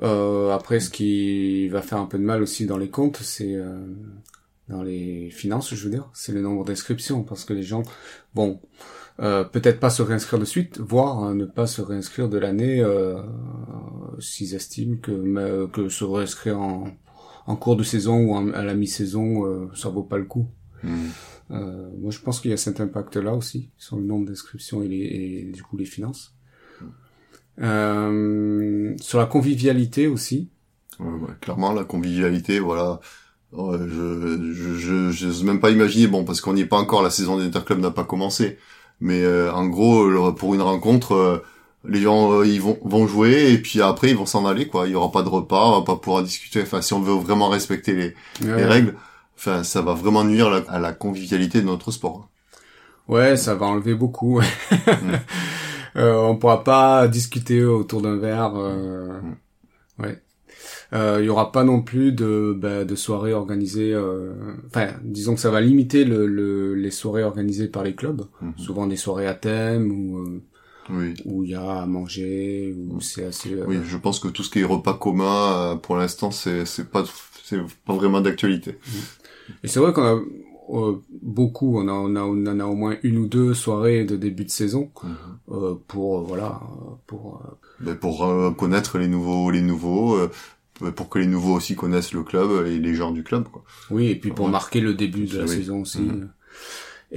Euh, 0.03 0.51
après, 0.51 0.79
ce 0.79 0.89
qui 0.89 1.67
va 1.69 1.81
faire 1.81 1.97
un 1.99 2.05
peu 2.05 2.17
de 2.17 2.23
mal 2.23 2.41
aussi 2.41 2.65
dans 2.65 2.77
les 2.77 2.89
comptes, 2.89 3.17
c'est 3.17 3.55
euh, 3.55 3.85
dans 4.69 4.83
les 4.83 5.29
finances, 5.31 5.73
je 5.73 5.83
veux 5.83 5.89
dire, 5.89 6.09
c'est 6.13 6.31
le 6.31 6.41
nombre 6.41 6.65
d'inscriptions, 6.65 7.23
parce 7.23 7.45
que 7.45 7.53
les 7.53 7.63
gens, 7.63 7.83
bon, 8.33 8.59
euh, 9.21 9.43
peut-être 9.43 9.79
pas 9.79 9.89
se 9.89 10.01
réinscrire 10.01 10.39
de 10.39 10.45
suite, 10.45 10.79
voire 10.79 11.23
hein, 11.23 11.35
ne 11.35 11.45
pas 11.45 11.67
se 11.67 11.81
réinscrire 11.81 12.27
de 12.27 12.37
l'année 12.37 12.81
euh, 12.81 13.21
s'ils 14.19 14.55
estiment 14.55 14.97
que 14.97 15.67
que 15.67 15.87
se 15.87 16.03
réinscrire 16.03 16.59
en, 16.59 16.87
en 17.45 17.55
cours 17.55 17.75
de 17.75 17.83
saison 17.83 18.17
ou 18.17 18.33
en- 18.33 18.51
à 18.53 18.63
la 18.63 18.73
mi-saison, 18.73 19.45
euh, 19.45 19.67
ça 19.75 19.89
vaut 19.89 20.03
pas 20.03 20.17
le 20.17 20.25
coup. 20.25 20.47
Mm. 20.83 20.89
Euh, 21.51 21.89
moi, 21.99 22.11
je 22.11 22.19
pense 22.19 22.39
qu'il 22.39 22.51
y 22.51 22.53
a 22.53 22.57
cet 22.57 22.81
impact-là 22.81 23.33
aussi 23.33 23.69
sur 23.77 23.97
le 23.97 24.03
nombre 24.03 24.25
d'inscriptions 24.27 24.81
et, 24.81 24.87
les, 24.87 24.97
et 24.97 25.51
du 25.51 25.61
coup 25.63 25.77
les 25.77 25.85
finances. 25.85 26.33
Euh, 27.61 28.93
sur 28.99 29.19
la 29.19 29.25
convivialité 29.25 30.07
aussi. 30.07 30.49
Ouais, 30.99 31.07
ouais, 31.07 31.33
clairement, 31.41 31.71
la 31.71 31.83
convivialité, 31.83 32.59
voilà. 32.59 32.99
Ouais, 33.51 33.77
je, 33.79 34.51
je, 34.53 34.73
je, 34.73 35.11
j'ose 35.11 35.43
même 35.43 35.59
pas 35.59 35.69
imaginer, 35.69 36.07
bon, 36.07 36.25
parce 36.25 36.41
qu'on 36.41 36.53
n'y 36.53 36.61
est 36.61 36.65
pas 36.65 36.77
encore, 36.77 37.01
la 37.01 37.09
saison 37.09 37.37
d'Interclub 37.37 37.79
n'a 37.79 37.91
pas 37.91 38.03
commencé. 38.03 38.57
Mais 38.99 39.23
euh, 39.23 39.53
en 39.53 39.67
gros, 39.67 40.33
pour 40.33 40.55
une 40.55 40.61
rencontre, 40.61 41.13
euh, 41.13 41.37
les 41.87 42.01
gens, 42.01 42.31
euh, 42.33 42.45
ils 42.47 42.61
vont, 42.61 42.77
vont 42.83 43.07
jouer 43.07 43.51
et 43.53 43.57
puis 43.57 43.81
après, 43.81 44.09
ils 44.11 44.17
vont 44.17 44.25
s'en 44.25 44.45
aller, 44.45 44.67
quoi. 44.67 44.87
Il 44.87 44.91
y 44.91 44.95
aura 44.95 45.11
pas 45.11 45.23
de 45.23 45.29
repas, 45.29 45.67
on 45.69 45.79
va 45.79 45.85
pas 45.85 45.95
pouvoir 45.95 46.23
discuter. 46.23 46.61
Enfin, 46.61 46.81
si 46.81 46.93
on 46.93 47.01
veut 47.01 47.13
vraiment 47.15 47.49
respecter 47.49 47.93
les, 47.93 48.13
les 48.41 48.53
Ouais. 48.53 48.65
règles, 48.65 48.95
enfin, 49.37 49.63
ça 49.63 49.81
va 49.81 49.93
vraiment 49.93 50.23
nuire 50.23 50.49
la- 50.49 50.63
à 50.69 50.79
la 50.79 50.93
convivialité 50.93 51.61
de 51.61 51.65
notre 51.67 51.91
sport. 51.91 52.29
Ouais, 53.07 53.37
ça 53.37 53.53
va 53.55 53.67
enlever 53.67 53.93
beaucoup. 53.93 54.41
euh, 55.95 56.15
on 56.23 56.35
pourra 56.37 56.63
pas 56.63 57.07
discuter 57.07 57.63
autour 57.63 58.01
d'un 58.01 58.17
verre. 58.17 58.53
euh, 58.55 59.19
Mm. 59.21 60.03
Ouais. 60.03 60.21
Euh, 60.93 61.17
Il 61.21 61.25
y 61.25 61.29
aura 61.29 61.51
pas 61.51 61.63
non 61.63 61.81
plus 61.81 62.11
de 62.11 62.53
bah, 62.57 62.83
de 62.83 62.95
soirées 62.95 63.33
organisées. 63.33 63.93
euh, 63.93 64.33
Enfin, 64.67 64.87
disons 65.03 65.35
que 65.35 65.39
ça 65.41 65.51
va 65.51 65.61
limiter 65.61 66.03
le, 66.05 66.27
le, 66.27 66.73
les 66.75 66.91
soirées 66.91 67.23
organisées 67.23 67.67
par 67.67 67.83
les 67.83 67.95
clubs. 67.95 68.23
Mhm. 68.41 68.53
Souvent 68.57 68.87
des 68.87 68.97
soirées 68.97 69.27
à 69.27 69.33
thème 69.35 69.91
ou 69.91 70.17
euh, 70.19 70.41
Oui. 70.89 71.13
où 71.25 71.43
il 71.43 71.49
y 71.51 71.55
a 71.55 71.81
à 71.81 71.85
manger 71.85 72.75
où 72.77 73.01
c'est 73.01 73.25
assez. 73.25 73.53
euh, 73.53 73.65
Oui, 73.67 73.77
je 73.83 73.97
pense 73.97 74.19
que 74.19 74.27
tout 74.27 74.43
ce 74.43 74.49
qui 74.49 74.59
est 74.59 74.63
repas 74.65 74.93
commun, 74.93 75.53
euh, 75.73 75.75
pour 75.75 75.95
l'instant, 75.97 76.31
c'est, 76.31 76.65
c'est 76.65 76.89
pas, 76.91 77.03
c'est 77.43 77.59
pas 77.85 77.95
vraiment 77.95 78.21
d'actualité. 78.21 78.77
Et 79.63 79.67
c'est 79.67 79.79
vrai 79.79 79.93
qu'on 79.93 80.03
a 80.03 80.21
euh, 80.73 80.93
beaucoup, 81.21 81.77
on, 81.79 81.87
a, 81.87 81.91
on, 81.91 82.15
a, 82.15 82.21
on 82.21 82.45
en 82.47 82.59
a 82.59 82.65
au 82.65 82.75
moins 82.75 82.97
une 83.03 83.17
ou 83.17 83.27
deux 83.27 83.53
soirées 83.53 84.03
de 84.05 84.15
début 84.15 84.45
de 84.45 84.49
saison 84.49 84.91
euh, 85.51 85.75
pour 85.87 86.21
voilà 86.23 86.59
pour 87.07 87.41
Ben, 87.79 87.95
pour 87.95 88.25
euh, 88.25 88.51
connaître 88.51 88.97
les 88.97 89.07
nouveaux 89.07 89.51
les 89.51 89.61
nouveaux 89.61 90.15
euh, 90.17 90.31
pour 90.95 91.07
que 91.09 91.19
les 91.19 91.27
nouveaux 91.27 91.53
aussi 91.55 91.75
connaissent 91.75 92.13
le 92.13 92.23
club 92.23 92.65
et 92.65 92.79
les 92.79 92.95
gens 92.95 93.11
du 93.11 93.23
club 93.23 93.47
quoi. 93.47 93.63
oui 93.91 94.07
et 94.07 94.15
puis 94.15 94.31
pour 94.31 94.45
Ouais. 94.45 94.51
marquer 94.51 94.81
le 94.81 94.93
début 94.95 95.25
de 95.25 95.37
la 95.37 95.43
Oui. 95.45 95.49
saison 95.55 95.81
aussi. 95.81 95.99
Mhm. 96.01 96.29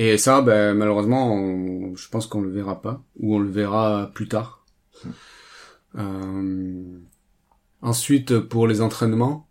Et 0.01 0.17
ça, 0.17 0.41
ben 0.43 0.75
malheureusement, 0.75 1.35
on- 1.35 1.95
je 1.97 2.09
pense 2.09 2.27
qu'on 2.27 2.41
le 2.41 2.51
verra 2.51 2.81
pas 2.81 3.03
ou 3.19 3.35
on 3.35 3.39
le 3.41 3.51
verra 3.51 4.11
plus 4.15 4.29
tard. 4.29 4.65
Mhm. 5.05 5.13
Euh, 5.99 6.99
ensuite, 7.83 8.39
pour 8.39 8.67
les 8.69 8.81
entraînements, 8.81 9.47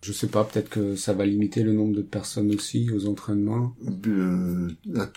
je 0.00 0.12
sais 0.12 0.26
pas, 0.26 0.42
peut-être 0.42 0.68
que 0.68 0.96
ça 0.96 1.12
va 1.12 1.24
limiter 1.24 1.62
le 1.62 1.72
nombre 1.72 1.94
de 1.94 2.02
personnes 2.02 2.52
aussi 2.52 2.90
aux 2.90 3.06
entraînements. 3.06 3.74
Euh, 4.08 4.68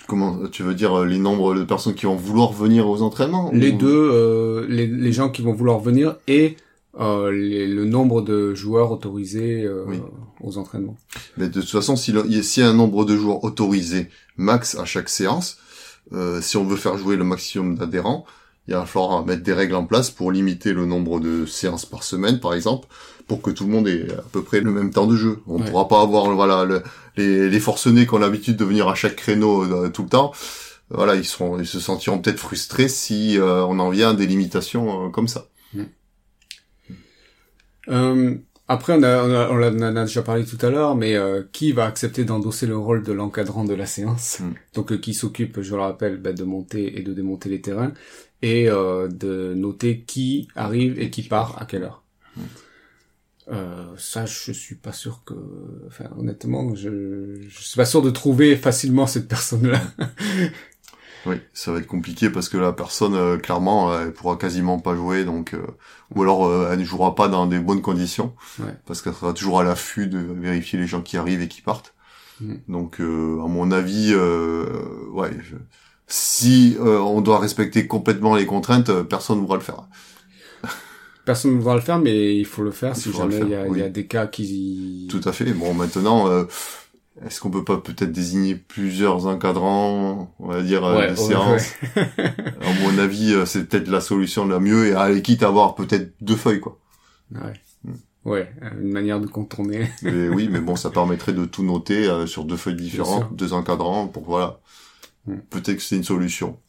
comment 0.07 0.47
tu 0.49 0.61
veux 0.61 0.75
dire 0.75 0.93
euh, 0.99 1.05
les 1.05 1.17
nombres 1.17 1.55
de 1.55 1.63
personnes 1.63 1.95
qui 1.95 2.05
vont 2.05 2.15
vouloir 2.15 2.51
venir 2.53 2.87
aux 2.87 3.01
entraînements 3.01 3.49
Les 3.51 3.71
ou- 3.71 3.77
deux, 3.77 4.09
euh, 4.13 4.65
les, 4.69 4.85
les 4.85 5.11
gens 5.11 5.29
qui 5.29 5.41
vont 5.41 5.53
vouloir 5.53 5.79
venir 5.79 6.17
et 6.27 6.57
euh, 6.99 7.31
les- 7.31 7.67
le 7.67 7.85
nombre 7.85 8.21
de 8.21 8.53
joueurs 8.55 8.91
autorisés 8.91 9.63
euh, 9.63 9.83
Oui. 9.87 9.99
aux 10.41 10.57
entraînements. 10.57 10.97
Mais 11.37 11.47
de 11.49 11.61
toute 11.61 11.69
façon, 11.69 11.95
s'il 11.95 12.15
y 12.15 12.37
a- 12.39 12.43
s'il 12.43 12.63
y 12.63 12.65
a 12.65 12.69
un 12.69 12.73
nombre 12.73 13.05
de 13.05 13.15
joueurs 13.17 13.43
autorisés 13.43 14.07
max 14.37 14.75
à 14.77 14.85
chaque 14.85 15.09
séance, 15.09 15.57
euh, 16.13 16.39
si 16.41 16.55
on 16.57 16.63
veut 16.63 16.77
faire 16.77 16.97
jouer 16.97 17.15
le 17.17 17.23
maximum 17.23 17.75
d'adhérents, 17.75 18.25
il 18.67 18.73
va 18.73 18.85
falloir 18.85 19.25
mettre 19.25 19.43
des 19.43 19.53
règles 19.53 19.75
en 19.75 19.85
place 19.85 20.09
pour 20.09 20.31
limiter 20.31 20.73
le 20.73 20.85
nombre 20.85 21.19
de 21.19 21.45
séances 21.45 21.85
par 21.85 22.03
semaine, 22.03 22.39
par 22.39 22.53
exemple, 22.53 22.87
pour 23.27 23.41
que 23.41 23.51
tout 23.51 23.65
le 23.65 23.71
monde 23.71 23.87
ait 23.87 24.07
à 24.11 24.23
peu 24.31 24.41
près 24.41 24.61
le 24.61 24.71
même 24.71 24.91
temps 24.91 25.05
de 25.07 25.15
jeu. 25.15 25.39
On 25.47 25.59
Ouais. 25.59 25.69
pourra 25.69 25.87
pas 25.87 26.01
avoir 26.01 26.33
voilà 26.33 26.63
le- 26.65 26.81
les, 27.17 27.49
les 27.49 27.59
forcenés 27.59 28.07
qui 28.07 28.13
ont 28.13 28.17
l'habitude 28.19 28.55
de 28.57 28.65
venir 28.65 28.87
à 28.87 28.95
chaque 28.95 29.15
créneau 29.15 29.63
euh, 29.63 29.89
tout 29.89 30.03
le 30.03 30.09
temps. 30.09 30.31
Voilà, 30.89 31.15
ils 31.15 31.25
seront, 31.25 31.59
ils 31.59 31.65
se 31.67 31.79
sentiront 31.79 32.19
peut-être 32.19 32.39
frustrés 32.39 32.87
si 32.87 33.39
euh, 33.39 33.65
on 33.65 33.79
en 33.79 33.89
vient 33.89 34.11
à 34.11 34.13
des 34.13 34.27
limitations 34.27 35.07
euh, 35.07 35.09
comme 35.09 35.27
ça. 35.27 35.47
Euh, 37.89 38.35
après, 38.67 38.93
on, 38.93 39.03
a, 39.03 39.23
on, 39.23 39.31
a- 39.33 39.49
on 39.51 39.79
en 39.81 39.95
a 39.95 40.05
déjà 40.05 40.23
parlé 40.23 40.43
tout 40.45 40.57
à 40.65 40.69
l'heure, 40.69 40.95
mais 40.95 41.15
euh, 41.15 41.43
qui 41.51 41.71
va 41.71 41.85
accepter 41.85 42.23
d'endosser 42.25 42.65
le 42.65 42.77
rôle 42.77 43.03
de 43.03 43.13
l'encadrant 43.13 43.63
de 43.65 43.73
la 43.75 43.85
séance 43.85 44.39
Mm. 44.39 44.53
Donc, 44.73 44.91
euh, 44.91 44.97
qui 44.97 45.13
s'occupe, 45.13 45.61
je 45.61 45.75
le 45.75 45.81
rappelle, 45.81 46.17
bah, 46.17 46.33
de 46.33 46.43
monter 46.43 46.97
et 46.99 47.03
de 47.03 47.13
démonter 47.13 47.49
les 47.49 47.61
terrains 47.61 47.93
et 48.41 48.69
euh, 48.69 49.07
de 49.07 49.53
noter 49.55 50.01
qui 50.01 50.47
arrive 50.55 50.99
et 50.99 51.09
qui 51.09 51.23
part 51.23 51.61
à 51.61 51.65
quelle 51.65 51.83
heure. 51.83 52.03
Mm. 52.37 52.41
Euh, 53.51 53.85
ça, 53.97 54.25
je 54.25 54.51
suis 54.51 54.73
pas 54.75 54.91
sûr 54.91 55.21
que, 55.23 55.35
enfin, 55.85 56.05
honnêtement, 56.17 56.73
je, 56.73 57.35
je 57.47 57.61
suis 57.63 57.75
pas 57.77 57.85
sûr 57.85 58.01
de 58.01 58.09
trouver 58.09 58.55
facilement 58.57 59.05
cette 59.05 59.27
personne-là. 59.27 59.81
Oui, 61.25 61.35
ça 61.53 61.71
va 61.71 61.79
être 61.79 61.87
compliqué 61.87 62.29
parce 62.29 62.49
que 62.49 62.57
la 62.57 62.71
personne, 62.73 63.15
euh, 63.15 63.37
clairement, 63.37 63.97
elle 63.99 64.13
pourra 64.13 64.35
quasiment 64.37 64.79
pas 64.79 64.95
jouer, 64.95 65.25
donc 65.25 65.53
euh, 65.53 65.65
ou 66.13 66.21
alors 66.21 66.45
euh, 66.45 66.69
elle 66.71 66.79
ne 66.79 66.85
jouera 66.85 67.15
pas 67.15 67.27
dans 67.27 67.47
des 67.47 67.59
bonnes 67.59 67.81
conditions, 67.81 68.35
Ouais. 68.59 68.75
parce 68.85 69.01
qu'elle 69.01 69.13
sera 69.15 69.33
toujours 69.33 69.59
à 69.59 69.63
l'affût 69.63 70.07
de 70.07 70.19
vérifier 70.19 70.77
les 70.79 70.87
gens 70.87 71.01
qui 71.01 71.17
arrivent 71.17 71.41
et 71.41 71.47
qui 71.47 71.61
partent. 71.61 71.93
Mm. 72.41 72.53
Donc, 72.67 72.99
euh, 73.01 73.41
à 73.43 73.47
mon 73.47 73.71
avis, 73.71 74.11
euh, 74.13 74.65
ouais, 75.11 75.31
je- 75.41 75.55
si 76.07 76.77
euh, 76.79 76.99
on 76.99 77.21
doit 77.21 77.39
respecter 77.39 77.87
complètement 77.87 78.35
les 78.35 78.45
contraintes, 78.45 78.89
euh, 78.89 79.03
personne 79.03 79.39
ne 79.39 79.43
pourra 79.45 79.57
le 79.57 79.63
faire. 79.63 79.87
Personne 81.25 81.53
ne 81.53 81.57
voudra 81.57 81.73
le 81.73 81.81
faire, 81.81 81.97
mais 81.97 82.35
il 82.37 82.45
faut 82.45 82.61
le 82.61 82.69
faire 82.69 82.93
Il 82.95 83.01
si 83.01 83.11
jamais 83.11 83.37
il 83.37 83.43
y, 83.45 83.45
il 83.47 83.49
y 83.51 83.55
a 83.55 83.63
oui. 83.67 83.89
des 83.89 84.05
cas 84.05 84.27
qui... 84.27 85.07
Tout 85.09 85.21
à 85.27 85.31
fait. 85.31 85.51
Bon, 85.53 85.73
maintenant, 85.73 86.29
euh, 86.29 86.43
est-ce 87.23 87.39
qu'on 87.39 87.49
peut 87.49 87.63
pas 87.63 87.77
peut-être 87.77 88.11
désigner 88.11 88.55
plusieurs 88.55 89.25
encadrants, 89.25 90.35
on 90.39 90.47
va 90.47 90.61
dire, 90.61 90.83
euh, 90.83 90.97
Ouais, 90.97 91.07
de 91.07 91.11
ouais, 91.11 91.15
séances 91.15 91.73
À 91.95 92.73
mon 92.81 92.97
avis, 92.97 93.33
euh, 93.33 93.45
c'est 93.45 93.65
peut-être 93.65 93.87
la 93.87 94.01
solution 94.01 94.45
la 94.45 94.59
mieux, 94.59 94.87
et 94.87 94.95
à 94.95 95.17
quitte 95.21 95.43
à 95.43 95.47
avoir 95.47 95.75
peut-être 95.75 96.13
deux 96.21 96.35
feuilles, 96.35 96.59
quoi. 96.59 96.77
Ouais. 97.33 97.53
Mm. 97.83 97.93
Ouais, 98.25 98.51
une 98.81 98.91
manière 98.91 99.21
de 99.21 99.27
contourner. 99.27 99.89
Mais 100.01 100.27
oui, 100.27 100.49
mais 100.51 100.59
bon, 100.59 100.75
ça 100.75 100.89
permettrait 100.89 101.33
de 101.33 101.45
tout 101.45 101.63
noter 101.63 102.07
euh, 102.09 102.25
sur 102.25 102.43
deux 102.43 102.57
feuilles 102.57 102.75
différentes, 102.75 103.33
deux 103.33 103.53
encadrants, 103.53 104.07
pour 104.07 104.25
voilà. 104.25 104.59
Mm. 105.25 105.37
Peut-être 105.49 105.77
que 105.77 105.83
c'est 105.83 105.95
une 105.95 106.03
solution. 106.03 106.59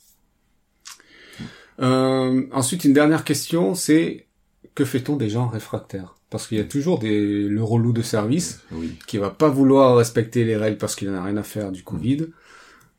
Euh, 1.81 2.47
ensuite, 2.53 2.85
une 2.85 2.93
dernière 2.93 3.25
question, 3.25 3.75
c'est 3.75 4.27
que 4.75 4.85
fait-on 4.85 5.17
des 5.17 5.29
gens 5.29 5.49
réfractaires 5.49 6.15
Parce 6.31 6.49
qu'il 6.49 6.59
y 6.59 6.61
a 6.61 6.65
toujours 6.65 6.99
des, 6.99 7.43
le 7.49 7.63
relou 7.63 7.93
de 7.93 8.03
service 8.03 8.61
Oui. 8.73 8.99
qui 9.07 9.19
va 9.19 9.31
pas 9.31 9.49
vouloir 9.49 9.97
respecter 9.97 10.45
les 10.45 10.57
règles 10.57 10.77
parce 10.79 10.97
qu'il 10.97 11.09
en 11.09 11.15
a 11.15 11.23
rien 11.23 11.37
à 11.37 11.43
faire 11.43 11.71
du 11.73 11.83
Covid. 11.85 12.27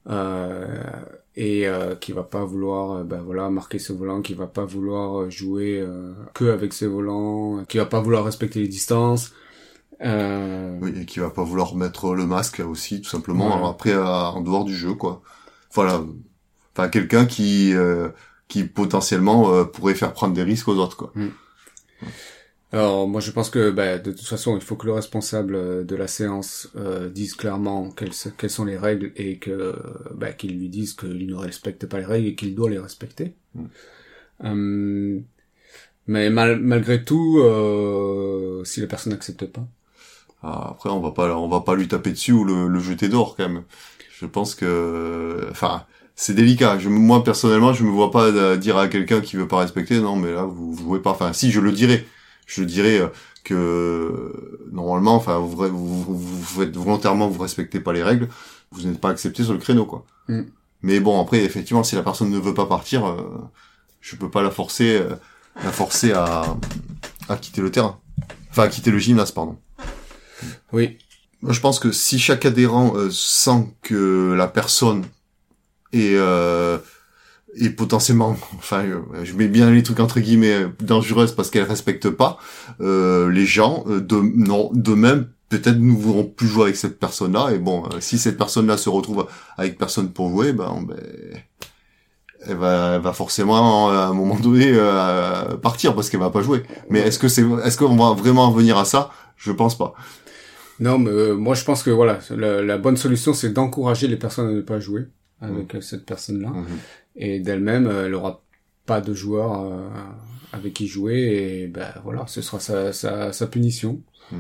Euh, 0.10 0.66
et 1.36 1.68
euh, 1.68 1.96
qui 1.96 2.14
va 2.14 2.24
pas 2.24 2.46
vouloir 2.46 2.92
euh, 2.94 3.04
ben 3.04 3.22
voilà 3.22 3.50
marquer 3.50 3.78
ce 3.78 3.92
volant 3.92 4.22
qui 4.22 4.34
va 4.34 4.48
pas 4.48 4.64
vouloir 4.64 5.24
euh, 5.24 5.30
jouer 5.30 5.82
euh, 5.82 6.14
que 6.34 6.46
avec 6.46 6.72
ses 6.72 6.88
volants 6.88 7.66
qui 7.66 7.78
va 7.78 7.86
pas 7.86 8.00
vouloir 8.00 8.24
respecter 8.24 8.62
les 8.62 8.70
distances 8.70 9.34
euh, 10.02 10.78
Oui, 10.82 10.94
et 11.02 11.06
qui 11.06 11.20
va 11.20 11.30
pas 11.30 11.44
vouloir 11.44 11.76
mettre 11.76 12.16
le 12.16 12.26
masque 12.26 12.62
aussi, 12.66 13.02
tout 13.02 13.10
simplement. 13.10 13.48
Ouais. 13.50 13.54
Alors 13.56 13.68
après, 13.68 13.96
en 13.98 14.40
dehors 14.42 14.64
du 14.64 14.74
jeu, 14.76 14.94
quoi. 14.94 15.22
Voilà. 15.74 16.04
Enfin, 16.74 16.88
quelqu'un 16.88 17.26
qui 17.26 17.74
euh, 17.74 18.10
qui 18.48 18.64
potentiellement 18.64 19.66
pourrait 19.66 19.96
faire 19.96 20.14
prendre 20.14 20.34
des 20.34 20.44
risques 20.44 20.70
aux 20.70 20.78
autres, 20.78 20.96
quoi. 20.96 21.12
Alors 22.74 23.08
moi 23.08 23.22
je 23.22 23.32
pense 23.32 23.50
que 23.50 23.72
bah, 23.72 23.98
de 23.98 24.12
toute 24.12 24.28
façon 24.28 24.56
il 24.58 24.62
faut 24.62 24.76
que 24.76 24.86
le 24.86 24.92
responsable 24.94 25.56
euh, 25.56 25.84
de 25.86 25.96
la 25.96 26.08
séance 26.08 26.70
euh, 26.76 27.10
dise 27.10 27.34
clairement 27.36 27.92
quelles, 27.92 28.12
quelles 28.38 28.50
sont 28.50 28.66
les 28.66 28.78
règles 28.78 29.12
et 29.16 29.38
que 29.40 29.76
bah, 30.14 30.34
qu'il 30.34 30.58
lui 30.60 30.68
dise 30.70 30.94
qu'il 30.94 31.28
ne 31.28 31.36
respecte 31.36 31.86
pas 31.88 32.00
les 32.00 32.06
règles 32.06 32.28
et 32.28 32.36
qu'il 32.36 32.56
doit 32.56 32.70
les 32.70 32.80
respecter. 32.80 33.36
Mm. 33.56 33.68
Euh, 34.44 35.20
mais 36.08 36.30
mal- 36.30 36.60
malgré 36.62 37.04
tout, 37.06 37.40
euh, 37.40 38.64
si 38.66 38.82
la 38.82 38.88
personne 38.88 39.14
n'accepte 39.14 39.46
pas, 39.48 39.68
Ah, 40.44 40.70
Après, 40.72 40.90
on 40.90 41.00
va 41.00 41.12
pas, 41.12 41.36
on 41.38 41.48
va 41.50 41.62
pas 41.62 41.76
lui 41.76 41.88
taper 41.88 42.12
dessus 42.12 42.32
ou 42.32 42.44
le, 42.44 42.68
le 42.68 42.80
jeter 42.80 43.10
dehors 43.10 43.36
quand 43.36 43.50
même. 43.50 43.64
Je 44.20 44.26
pense 44.26 44.56
que, 44.56 45.48
enfin, 45.52 45.86
c'est 46.16 46.34
délicat. 46.36 46.78
Je, 46.80 46.90
moi 46.90 47.24
personnellement, 47.24 47.74
je 47.74 47.84
me 47.84 47.90
vois 47.90 48.12
pas 48.12 48.26
euh, 48.28 48.58
dire 48.58 48.78
à 48.78 48.88
quelqu'un 48.88 49.22
qui 49.22 49.36
veut 49.36 49.48
pas 49.48 49.58
respecter, 49.60 50.00
non, 50.00 50.16
mais 50.16 50.32
là, 50.34 50.44
vous, 50.44 50.74
vous 50.74 50.84
jouez 50.84 51.02
pas. 51.02 51.12
Enfin, 51.12 51.34
si, 51.34 51.52
je 51.52 51.60
le 51.60 51.72
dirais. 51.72 52.06
Je 52.48 52.64
dirais 52.64 53.00
euh, 53.00 53.08
que 53.44 53.54
euh, 53.54 54.68
normalement, 54.72 55.16
enfin, 55.16 55.38
vous, 55.38 55.56
vous, 55.56 56.04
vous, 56.04 56.18
vous 56.18 56.44
faites 56.44 56.76
volontairement, 56.76 57.28
vous 57.28 57.42
respectez 57.42 57.80
pas 57.80 57.94
les 57.94 58.04
règles, 58.04 58.28
vous 58.72 58.82
n'êtes 58.88 59.00
pas 59.00 59.10
accepté 59.10 59.44
sur 59.44 59.54
le 59.54 59.60
créneau, 59.60 59.86
quoi. 59.86 60.06
Mm. 60.28 60.42
Mais 60.82 61.00
bon, 61.00 61.22
après, 61.22 61.44
effectivement, 61.44 61.84
si 61.84 61.96
la 61.96 62.04
personne 62.04 62.30
ne 62.30 62.40
veut 62.40 62.54
pas 62.54 62.66
partir, 62.66 63.06
euh, 63.08 63.38
je 64.02 64.16
peux 64.16 64.30
pas 64.30 64.42
la 64.42 64.52
forcer, 64.52 64.98
euh, 64.98 65.16
la 65.64 65.72
forcer 65.72 66.14
à, 66.14 66.58
à 67.30 67.38
quitter 67.38 67.62
le 67.62 67.72
terrain. 67.72 68.00
Enfin, 68.50 68.64
à 68.64 68.68
quitter 68.68 68.92
le 68.92 69.00
gymnase, 69.00 69.32
pardon. 69.32 69.58
oui, 70.72 70.98
je 71.48 71.60
pense 71.60 71.80
que 71.80 71.92
si 71.92 72.20
chaque 72.20 72.46
adhérent 72.46 72.96
euh, 72.96 73.10
sent 73.12 73.74
que 73.82 74.34
la 74.38 74.48
personne 74.48 75.06
est, 75.94 76.18
est 77.56 77.70
potentiellement, 77.70 78.36
enfin, 78.58 78.84
euh, 78.84 79.00
je 79.24 79.34
mets 79.34 79.48
bien 79.48 79.72
les 79.72 79.82
trucs 79.84 80.00
entre 80.00 80.20
guillemets 80.20 80.54
euh, 80.54 80.68
dangereuse 80.82 81.32
parce 81.34 81.50
qu'elle 81.50 81.64
respecte 81.64 82.10
pas, 82.10 82.38
euh, 82.82 83.32
les 83.32 83.46
gens 83.46 83.84
euh, 83.88 84.00
de 84.02 84.16
non 84.18 84.70
de 84.74 84.94
même 84.94 85.30
peut-être 85.50 85.80
ne 85.80 85.92
voudront 85.96 86.26
plus 86.26 86.48
jouer 86.48 86.64
avec 86.64 86.76
cette 86.76 87.00
personne-là 87.00 87.52
et 87.54 87.58
bon, 87.58 87.84
si 88.02 88.18
cette 88.18 88.38
personne-là 88.38 88.78
se 88.78 88.90
retrouve 88.90 89.28
avec 89.58 89.78
personne 89.78 90.10
pour 90.12 90.30
jouer, 90.30 90.52
ben, 90.54 90.86
ben 90.88 90.98
elle 92.46 92.58
va, 92.58 92.96
elle 92.96 93.02
va 93.02 93.14
forcément 93.14 93.90
à 93.90 94.06
un 94.08 94.14
moment 94.14 94.36
donné 94.40 94.70
euh, 94.74 95.56
partir 95.58 95.96
parce 95.96 96.10
qu'elle 96.10 96.20
va 96.20 96.30
pas 96.30 96.42
jouer. 96.42 96.64
Mais 96.90 97.00
est-ce 97.00 97.18
que 97.20 97.28
c'est, 97.28 97.44
est-ce 97.64 97.78
qu'on 97.78 97.96
va 97.96 98.14
vraiment 98.14 98.46
en 98.46 98.52
venir 98.52 98.78
à 98.78 98.86
ça? 98.86 99.10
Je 99.38 99.52
pense 99.52 99.78
pas. 99.78 99.94
non, 100.80 100.98
mais 101.00 101.10
euh, 101.12 101.34
moi 101.36 101.56
je 101.56 101.64
pense 101.64 101.82
que 101.84 101.90
voilà, 101.92 102.20
la, 102.30 102.62
la 102.62 102.78
bonne 102.78 102.98
solution 102.98 103.34
c'est 103.34 103.50
d'encourager 103.50 104.08
les 104.08 104.18
personnes 104.18 104.48
à 104.50 104.52
ne 104.52 104.62
pas 104.62 104.80
jouer 104.80 105.06
avec 105.42 105.76
euh, 105.76 105.82
cette 105.82 106.06
personne-là 106.06 106.50
Mhm. 106.50 106.66
Et 107.18 107.40
d'elle-même 107.40 107.88
euh, 107.88 108.06
elle 108.06 108.16
aura 108.16 108.44
pas 108.86 109.02
de 109.02 109.14
joueur 109.14 109.62
euh, 109.62 109.90
avec 110.54 110.74
qui 110.74 110.88
jouer 110.88 111.62
et 111.64 111.68
ben 111.68 111.94
voilà, 112.04 112.26
ce 112.28 112.42
sera 112.42 112.60
sa, 112.60 112.94
sa, 112.94 113.34
sa 113.34 113.48
punition. 113.48 114.02
Mm. 114.32 114.38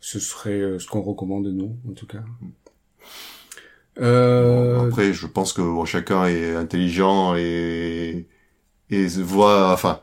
Ce 0.00 0.20
serait 0.20 0.60
euh, 0.60 0.78
ce 0.78 0.86
qu'on 0.86 1.02
recommande 1.02 1.46
nous 1.46 1.76
en 1.88 1.92
tout 1.92 2.06
cas. 2.06 2.22
Euh, 3.98 4.86
Après, 4.86 5.12
je 5.12 5.26
pense 5.26 5.52
que 5.52 5.62
bon, 5.62 5.84
chacun 5.84 6.26
est 6.26 6.54
intelligent 6.54 7.34
et 7.34 8.26
et 8.90 9.06
voit, 9.08 9.72
enfin, 9.72 10.00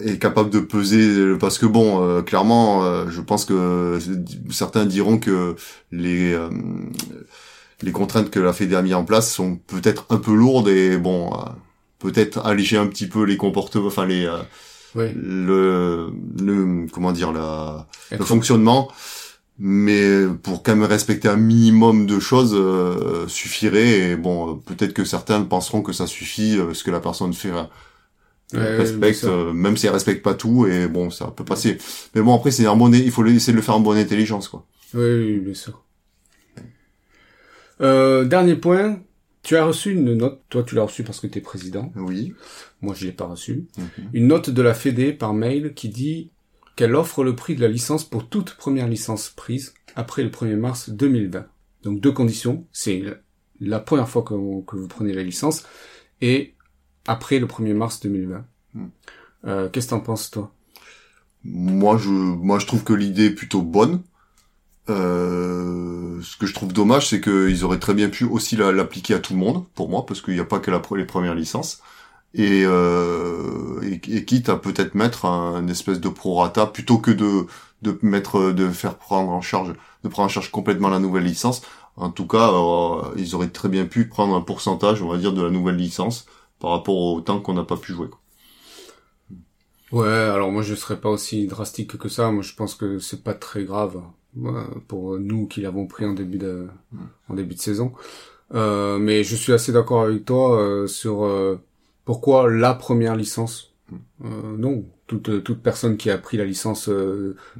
est 0.00 0.18
capable 0.18 0.50
de 0.50 0.60
peser 0.60 1.36
parce 1.38 1.58
que 1.58 1.66
bon, 1.66 2.02
euh, 2.02 2.22
clairement, 2.22 2.84
euh, 2.84 3.08
je 3.10 3.20
pense 3.20 3.44
que 3.44 3.98
certains 4.50 4.86
diront 4.86 5.18
que 5.18 5.56
les 5.92 6.32
euh, 6.32 6.48
les 7.82 7.92
contraintes 7.92 8.30
que 8.30 8.40
la 8.40 8.52
Fédé 8.52 8.74
a 8.76 8.82
mis 8.82 8.94
en 8.94 9.04
place 9.04 9.32
sont 9.32 9.56
peut-être 9.56 10.06
un 10.10 10.18
peu 10.18 10.34
lourdes 10.34 10.68
et 10.68 10.96
bon, 10.98 11.32
euh, 11.34 11.38
peut-être 11.98 12.38
alléger 12.46 12.76
un 12.78 12.86
petit 12.86 13.06
peu 13.08 13.24
les 13.24 13.36
comportements, 13.36 13.86
enfin 13.86 14.06
les 14.06 14.26
euh, 14.26 14.38
oui. 14.94 15.06
le 15.14 16.10
le 16.40 16.86
comment 16.92 17.12
dire 17.12 17.32
la 17.32 17.86
le 18.10 18.24
fonctionnement 18.24 18.90
mais 19.58 20.26
pour 20.42 20.62
quand 20.62 20.76
même 20.76 20.84
respecter 20.84 21.28
un 21.28 21.36
minimum 21.36 22.06
de 22.06 22.20
choses 22.20 22.52
euh, 22.54 23.26
suffirait 23.28 24.10
et 24.10 24.16
bon 24.16 24.52
euh, 24.52 24.54
peut-être 24.64 24.92
que 24.92 25.04
certains 25.04 25.42
penseront 25.42 25.82
que 25.82 25.92
ça 25.92 26.06
suffit 26.06 26.58
euh, 26.58 26.74
ce 26.74 26.84
que 26.84 26.90
la 26.90 27.00
personne 27.00 27.32
fait 27.32 27.50
euh, 27.50 27.62
Ouais, 28.52 28.76
respecte 28.76 29.24
même 29.24 29.76
si 29.76 29.86
elle 29.86 29.92
respecte 29.92 30.22
pas 30.22 30.34
tout 30.34 30.66
et 30.68 30.86
bon 30.86 31.10
ça 31.10 31.32
peut 31.36 31.44
passer 31.44 31.78
mais 32.14 32.22
bon 32.22 32.32
après 32.36 32.52
c'est 32.52 32.64
un 32.66 32.76
bon 32.76 32.92
il 32.92 33.10
faut 33.10 33.26
essayer 33.26 33.52
de 33.52 33.56
le 33.56 33.62
faire 33.62 33.74
en 33.74 33.80
bonne 33.80 33.98
intelligence 33.98 34.48
quoi 34.48 34.64
Oui, 34.94 35.00
oui, 35.02 35.38
bien 35.40 35.54
sûr. 35.54 35.82
Euh, 37.80 38.24
dernier 38.24 38.56
point, 38.56 39.00
tu 39.42 39.56
as 39.56 39.64
reçu 39.64 39.92
une 39.92 40.14
note, 40.14 40.40
toi 40.48 40.62
tu 40.62 40.74
l'as 40.74 40.82
reçu 40.84 41.04
parce 41.04 41.20
que 41.20 41.26
tu 41.26 41.38
es 41.38 41.40
président, 41.42 41.92
oui 41.96 42.34
moi 42.82 42.94
je 42.96 43.06
l'ai 43.06 43.12
pas 43.12 43.26
reçu, 43.26 43.66
Mhm. 43.78 44.10
une 44.12 44.26
note 44.28 44.50
de 44.50 44.62
la 44.62 44.74
Fédé 44.74 45.12
par 45.12 45.34
mail 45.34 45.72
qui 45.74 45.88
dit 45.88 46.30
qu'elle 46.74 46.94
offre 46.94 47.22
le 47.24 47.36
prix 47.36 47.54
de 47.54 47.60
la 47.60 47.68
licence 47.68 48.04
pour 48.04 48.28
toute 48.28 48.54
première 48.54 48.88
licence 48.88 49.28
prise 49.30 49.74
après 49.94 50.22
le 50.22 50.30
1er 50.30 50.56
mars 50.56 50.90
2020. 50.90 51.46
Donc 51.82 52.00
deux 52.00 52.12
conditions, 52.12 52.66
c'est 52.72 53.02
la 53.60 53.78
première 53.80 54.08
fois 54.08 54.22
que, 54.22 54.34
vous- 54.34 54.62
que 54.62 54.76
vous 54.76 54.88
prenez 54.88 55.12
la 55.12 55.22
licence 55.22 55.64
et 56.20 56.54
après 57.06 57.38
le 57.38 57.46
1er 57.46 57.72
mars 57.74 58.00
2020. 58.00 58.44
Mhm. 58.74 58.90
Euh, 59.46 59.68
Qu'est-ce 59.68 59.86
que 59.86 59.90
t'en 59.90 60.00
penses 60.00 60.30
toi? 60.30 60.52
Moi 61.44 61.96
je 61.98 62.08
moi 62.10 62.58
je 62.58 62.66
trouve 62.66 62.82
que 62.84 62.92
l'idée 62.94 63.26
est 63.26 63.30
plutôt 63.34 63.62
bonne 63.62 64.02
Euh, 64.88 66.20
ce 66.22 66.36
que 66.36 66.46
je 66.46 66.54
trouve 66.54 66.72
dommage, 66.72 67.08
c'est 67.08 67.20
qu'ils 67.20 67.64
auraient 67.64 67.78
très 67.80 67.94
bien 67.94 68.08
pu 68.08 68.24
aussi 68.24 68.56
la- 68.56 68.72
l'appliquer 68.72 69.14
à 69.14 69.18
tout 69.18 69.32
le 69.34 69.38
monde, 69.40 69.64
pour 69.74 69.88
moi, 69.88 70.06
parce 70.06 70.20
qu'il 70.22 70.34
n'y 70.34 70.40
a 70.40 70.44
pas 70.44 70.60
que 70.60 70.70
les 70.94 71.04
premières 71.06 71.34
licences. 71.34 71.82
Et, 72.34 72.62
euh, 72.66 73.80
et, 73.82 74.24
quitte 74.26 74.48
à 74.50 74.56
peut-être 74.58 74.94
mettre 74.94 75.24
un, 75.26 75.60
une 75.62 75.70
espèce 75.70 76.00
de 76.00 76.08
prorata, 76.10 76.66
plutôt 76.66 76.98
que 76.98 77.10
de, 77.10 77.46
mettre, 78.02 78.52
de 78.52 78.68
faire 78.70 78.96
prendre 78.98 79.30
en 79.32 79.40
charge, 79.40 79.74
de 80.04 80.08
prendre 80.08 80.26
en 80.26 80.28
charge 80.30 80.50
complètement 80.50 80.88
la 80.90 80.98
nouvelle 81.00 81.24
licence. 81.24 81.62
En 81.96 82.10
tout 82.10 82.26
cas, 82.26 82.50
euh, 82.52 83.02
ils 83.16 83.34
auraient 83.34 83.48
très 83.50 83.68
bien 83.70 83.86
pu 83.86 84.08
prendre 84.08 84.34
un 84.36 84.42
pourcentage, 84.42 85.02
on 85.02 85.08
va 85.08 85.18
dire, 85.18 85.32
de 85.32 85.42
la 85.42 85.50
nouvelle 85.50 85.76
licence 85.76 86.26
par 86.60 86.70
rapport 86.72 86.96
au 86.96 87.20
temps 87.22 87.40
qu'on 87.40 87.54
n'a 87.54 87.64
pas 87.64 87.76
pu 87.78 87.92
jouer. 87.92 88.08
quoi. 88.08 88.20
Ouais, 89.92 90.06
alors 90.08 90.50
moi 90.52 90.62
je 90.62 90.74
serais 90.74 91.00
pas 91.00 91.10
aussi 91.10 91.46
drastique 91.46 91.96
que 91.98 92.08
ça. 92.08 92.30
Moi 92.32 92.42
je 92.42 92.54
pense 92.54 92.74
que 92.74 92.98
c'est 92.98 93.22
pas 93.22 93.34
très 93.34 93.64
grave 93.64 94.02
pour 94.88 95.18
nous 95.18 95.46
qui 95.46 95.60
l'avons 95.60 95.86
pris 95.86 96.04
en 96.04 96.12
début 96.12 96.38
de 96.38 96.66
en 97.28 97.34
début 97.34 97.54
de 97.54 97.60
saison. 97.60 97.92
Euh, 98.54 98.98
mais 98.98 99.24
je 99.24 99.34
suis 99.34 99.52
assez 99.52 99.72
d'accord 99.72 100.02
avec 100.02 100.24
toi 100.24 100.60
euh, 100.60 100.86
sur 100.86 101.24
euh, 101.24 101.60
pourquoi 102.04 102.50
la 102.50 102.74
première 102.74 103.16
licence. 103.16 103.72
Euh, 104.24 104.56
non, 104.58 104.84
toute 105.06 105.44
toute 105.44 105.62
personne 105.62 105.96
qui 105.96 106.10
a 106.10 106.18
pris 106.18 106.36
la 106.36 106.44
licence 106.44 106.88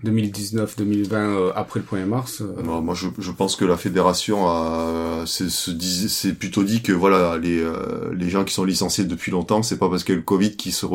2019-2020 0.04 1.52
après 1.54 1.78
le 1.78 1.86
1er 1.86 2.04
mars. 2.04 2.42
moi, 2.64 2.94
je, 2.94 3.06
je 3.18 3.30
pense 3.30 3.54
que 3.54 3.64
la 3.64 3.76
fédération 3.76 4.48
a 4.48 5.22
c'est 5.26 6.32
plutôt 6.32 6.64
dit 6.64 6.82
que 6.82 6.92
voilà 6.92 7.38
les 7.38 7.64
les 8.12 8.28
gens 8.28 8.42
qui 8.42 8.54
sont 8.54 8.64
licenciés 8.64 9.04
depuis 9.04 9.30
longtemps, 9.30 9.62
c'est 9.62 9.78
pas 9.78 9.88
parce 9.88 10.02
qu'il 10.02 10.14
y 10.14 10.16
a 10.16 10.18
le 10.18 10.24
Covid 10.24 10.56
qu'ils 10.56 10.72
se 10.72 10.86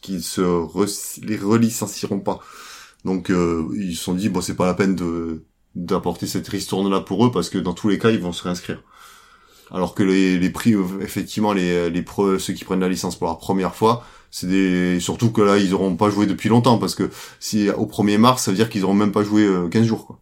qui 0.00 0.22
se 0.22 1.26
les 1.26 1.36
relicencieront 1.36 2.20
pas. 2.20 2.40
Donc 3.08 3.30
ils 3.30 3.96
se 3.96 4.02
sont 4.04 4.14
dit 4.14 4.28
bon 4.28 4.40
c'est 4.40 4.54
pas 4.54 4.66
la 4.66 4.74
peine 4.74 4.94
de 4.94 5.44
d'apporter 5.74 6.26
cette 6.26 6.48
ristourne 6.48 6.90
là 6.90 7.00
pour 7.00 7.24
eux 7.24 7.30
parce 7.30 7.48
que 7.50 7.58
dans 7.58 7.72
tous 7.72 7.88
les 7.88 7.98
cas 7.98 8.10
ils 8.10 8.20
vont 8.20 8.32
se 8.32 8.42
réinscrire. 8.42 8.82
Alors 9.70 9.94
que 9.94 10.02
les, 10.02 10.38
les 10.38 10.50
prix, 10.50 10.74
effectivement, 11.00 11.52
les, 11.52 11.90
les 11.90 12.04
ceux 12.38 12.54
qui 12.54 12.64
prennent 12.64 12.80
la 12.80 12.88
licence 12.88 13.16
pour 13.16 13.28
la 13.28 13.34
première 13.34 13.74
fois, 13.74 14.04
c'est 14.30 14.46
des, 14.46 15.00
surtout 15.00 15.30
que 15.30 15.42
là, 15.42 15.58
ils 15.58 15.74
auront 15.74 15.96
pas 15.96 16.10
joué 16.10 16.26
depuis 16.26 16.48
longtemps, 16.48 16.78
parce 16.78 16.94
que 16.94 17.10
si 17.40 17.68
au 17.70 17.86
1er 17.86 18.18
mars, 18.18 18.44
ça 18.44 18.50
veut 18.50 18.56
dire 18.56 18.70
qu'ils 18.70 18.84
auront 18.84 18.94
même 18.94 19.12
pas 19.12 19.22
joué 19.22 19.46
15 19.70 19.82
euh, 19.82 19.86
jours, 19.86 20.06
quoi. 20.06 20.20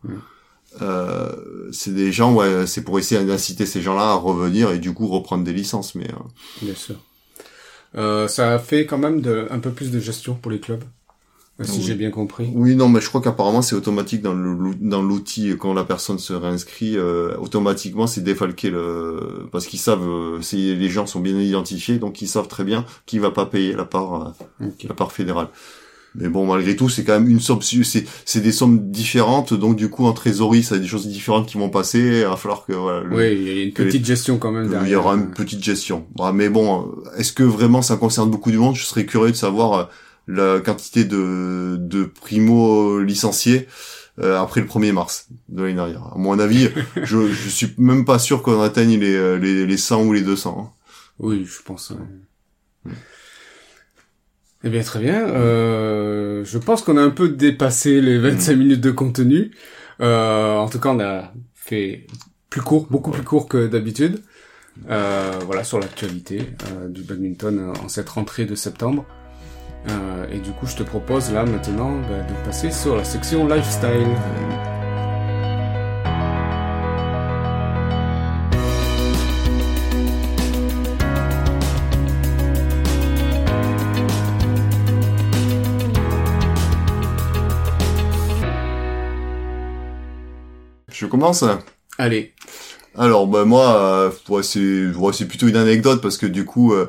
Euh, 0.83 1.71
c'est 1.73 1.95
des 1.95 2.13
gens, 2.13 2.35
ouais, 2.35 2.67
c'est 2.67 2.83
pour 2.83 2.99
essayer 2.99 3.25
d'inciter 3.25 3.65
ces 3.65 3.81
gens-là 3.81 4.11
à 4.11 4.15
revenir 4.15 4.73
et 4.73 4.79
du 4.79 4.93
coup 4.93 5.07
reprendre 5.07 5.43
des 5.43 5.53
licences, 5.53 5.95
mais. 5.95 6.09
Euh... 6.11 6.63
Bien 6.63 6.75
sûr. 6.75 6.97
Euh, 7.95 8.29
ça 8.29 8.53
a 8.53 8.59
fait 8.59 8.85
quand 8.85 8.99
même 8.99 9.23
de, 9.23 9.47
un 9.51 9.59
peu 9.59 9.71
plus 9.71 9.91
de 9.91 9.99
gestion 10.01 10.35
pour 10.35 10.51
les 10.51 10.61
clubs 10.61 10.85
si 11.65 11.83
j'ai 11.83 11.95
bien 11.95 12.11
compris. 12.11 12.51
Oui, 12.55 12.77
non, 12.77 12.89
mais 12.89 13.01
je 13.01 13.09
crois 13.09 13.21
qu'apparemment 13.21 13.63
c'est 13.63 13.75
automatique 13.75 14.21
dans 14.21 14.35
le 14.35 14.75
dans 14.81 15.03
l'outil 15.03 15.55
quand 15.59 15.73
la 15.73 15.85
personne 15.85 16.19
se 16.19 16.33
réinscrit, 16.33 16.97
euh, 16.97 17.35
automatiquement 17.39 18.07
c'est 18.07 18.23
défalqué 18.23 18.71
le 18.71 19.47
parce 19.53 19.67
qu'ils 19.67 19.79
savent 19.79 20.07
euh, 20.07 20.43
si 20.43 20.75
les 20.75 20.89
gens 20.91 21.07
sont 21.07 21.21
bien 21.21 21.41
identifiés, 21.41 21.99
donc 21.99 22.21
ils 22.21 22.29
savent 22.29 22.49
très 22.49 22.65
bien 22.65 22.85
qui 23.07 23.19
va 23.19 23.31
pas 23.31 23.47
payer 23.47 23.73
la 23.73 23.85
part 23.85 24.35
euh, 24.61 24.67
la 24.87 24.95
part 24.95 25.13
fédérale. 25.13 25.49
Mais 26.19 26.29
bon, 26.31 26.47
malgré 26.47 26.75
tout, 26.77 26.89
c'est 26.89 27.05
quand 27.05 27.13
même 27.13 27.29
une 27.29 27.41
somme, 27.41 27.61
c'est, 27.61 28.07
c'est 28.25 28.41
des 28.41 28.53
sommes 28.53 28.91
différentes, 28.91 29.53
donc 29.53 29.77
du 29.77 29.91
coup, 29.91 30.07
en 30.07 30.15
trésorerie, 30.15 30.63
ça 30.63 30.77
a 30.77 30.79
des 30.79 30.87
choses 30.87 31.07
différentes 31.07 31.47
qui 31.47 31.59
vont 31.59 31.69
passer, 31.69 32.21
il 32.23 32.25
va 32.25 32.37
falloir 32.37 32.65
que, 32.65 32.73
voilà. 32.73 33.07
oui, 33.15 33.37
il 33.39 33.43
y 33.43 33.61
a 33.61 33.63
une 33.65 33.73
petite 33.75 34.07
gestion 34.07 34.39
quand 34.39 34.51
même 34.51 34.69
derrière. 34.69 34.89
Il 34.89 34.93
y 34.93 34.97
aura 34.97 35.15
une 35.15 35.31
petite 35.31 35.63
gestion. 35.63 36.07
Bah, 36.17 36.33
mais 36.35 36.49
bon, 36.49 36.91
est-ce 37.19 37.35
que 37.35 37.43
vraiment 37.43 37.83
ça 37.83 37.99
concerne 37.99 38.31
beaucoup 38.31 38.51
de 38.51 38.57
monde? 38.57 38.77
Je 38.77 38.85
serais 38.85 39.05
curieux 39.05 39.31
de 39.31 39.37
savoir, 39.37 39.91
la 40.27 40.61
quantité 40.61 41.05
de, 41.05 41.77
de 41.79 42.05
primo 42.05 43.01
licenciés 43.01 43.69
euh, 44.19 44.41
après 44.41 44.61
le 44.61 44.67
1er 44.67 44.93
mars 44.93 45.29
de 45.49 45.63
l'année 45.63 45.75
dernière. 45.75 46.13
À 46.15 46.19
mon 46.19 46.39
avis, 46.39 46.69
je, 46.97 47.29
je 47.29 47.49
suis 47.49 47.75
même 47.79 48.05
pas 48.05 48.19
sûr 48.19 48.43
qu'on 48.43 48.61
atteigne 48.61 48.99
les, 48.99 49.39
les, 49.39 49.67
les 49.67 49.77
100 49.77 50.05
ou 50.05 50.13
les 50.13 50.23
200. 50.23 50.59
Hein. 50.59 50.73
Oui, 51.19 51.47
je 51.47 51.63
pense. 51.63 51.93
Eh 54.65 54.69
bien, 54.69 54.83
très 54.83 55.01
bien. 55.01 55.29
Euh, 55.29 56.45
je 56.45 56.59
pense 56.59 56.83
qu'on 56.83 56.97
a 56.97 57.03
un 57.03 57.11
peu 57.11 57.29
dépassé 57.29 58.01
les 58.01 58.19
25 58.19 58.53
mm. 58.53 58.59
minutes 58.59 58.81
de 58.81 58.91
contenu. 58.91 59.53
Euh, 60.01 60.57
en 60.57 60.69
tout 60.69 60.81
cas, 60.81 60.91
on 60.91 61.01
a 61.01 61.33
fait 61.55 62.07
plus 62.51 62.63
court, 62.63 62.87
beaucoup 62.91 63.11
plus 63.11 63.23
court 63.23 63.49
que 63.49 63.67
d'habitude. 63.67 64.23
Euh, 64.91 65.39
voilà, 65.45 65.65
sur 65.65 65.79
l'actualité 65.79 66.43
euh, 66.71 66.89
du 66.89 67.03
badminton 67.03 67.73
en 67.83 67.89
cette 67.89 68.09
rentrée 68.09 68.45
de 68.45 68.55
septembre. 68.55 69.07
Euh, 69.89 70.27
et 70.33 70.39
du 70.39 70.53
coup, 70.53 70.67
je 70.67 70.77
te 70.77 70.83
propose 70.83 71.33
là 71.33 71.45
maintenant 71.45 71.93
bah, 72.09 72.23
de 72.29 72.45
passer 72.47 72.71
sur 72.71 72.97
la 72.97 73.05
section 73.05 73.47
lifestyle. 73.47 74.09
Je 90.89 91.05
commence 91.05 91.45
Allez. 91.99 92.33
Alors, 92.97 93.27
bah, 93.27 93.45
moi, 93.45 93.77
euh, 93.77 94.43
c'est 94.43 95.29
plutôt 95.29 95.47
une 95.47 95.57
anecdote 95.57 96.01
parce 96.01 96.17
que 96.17 96.25
du 96.25 96.47
coup, 96.47 96.73
euh, 96.73 96.89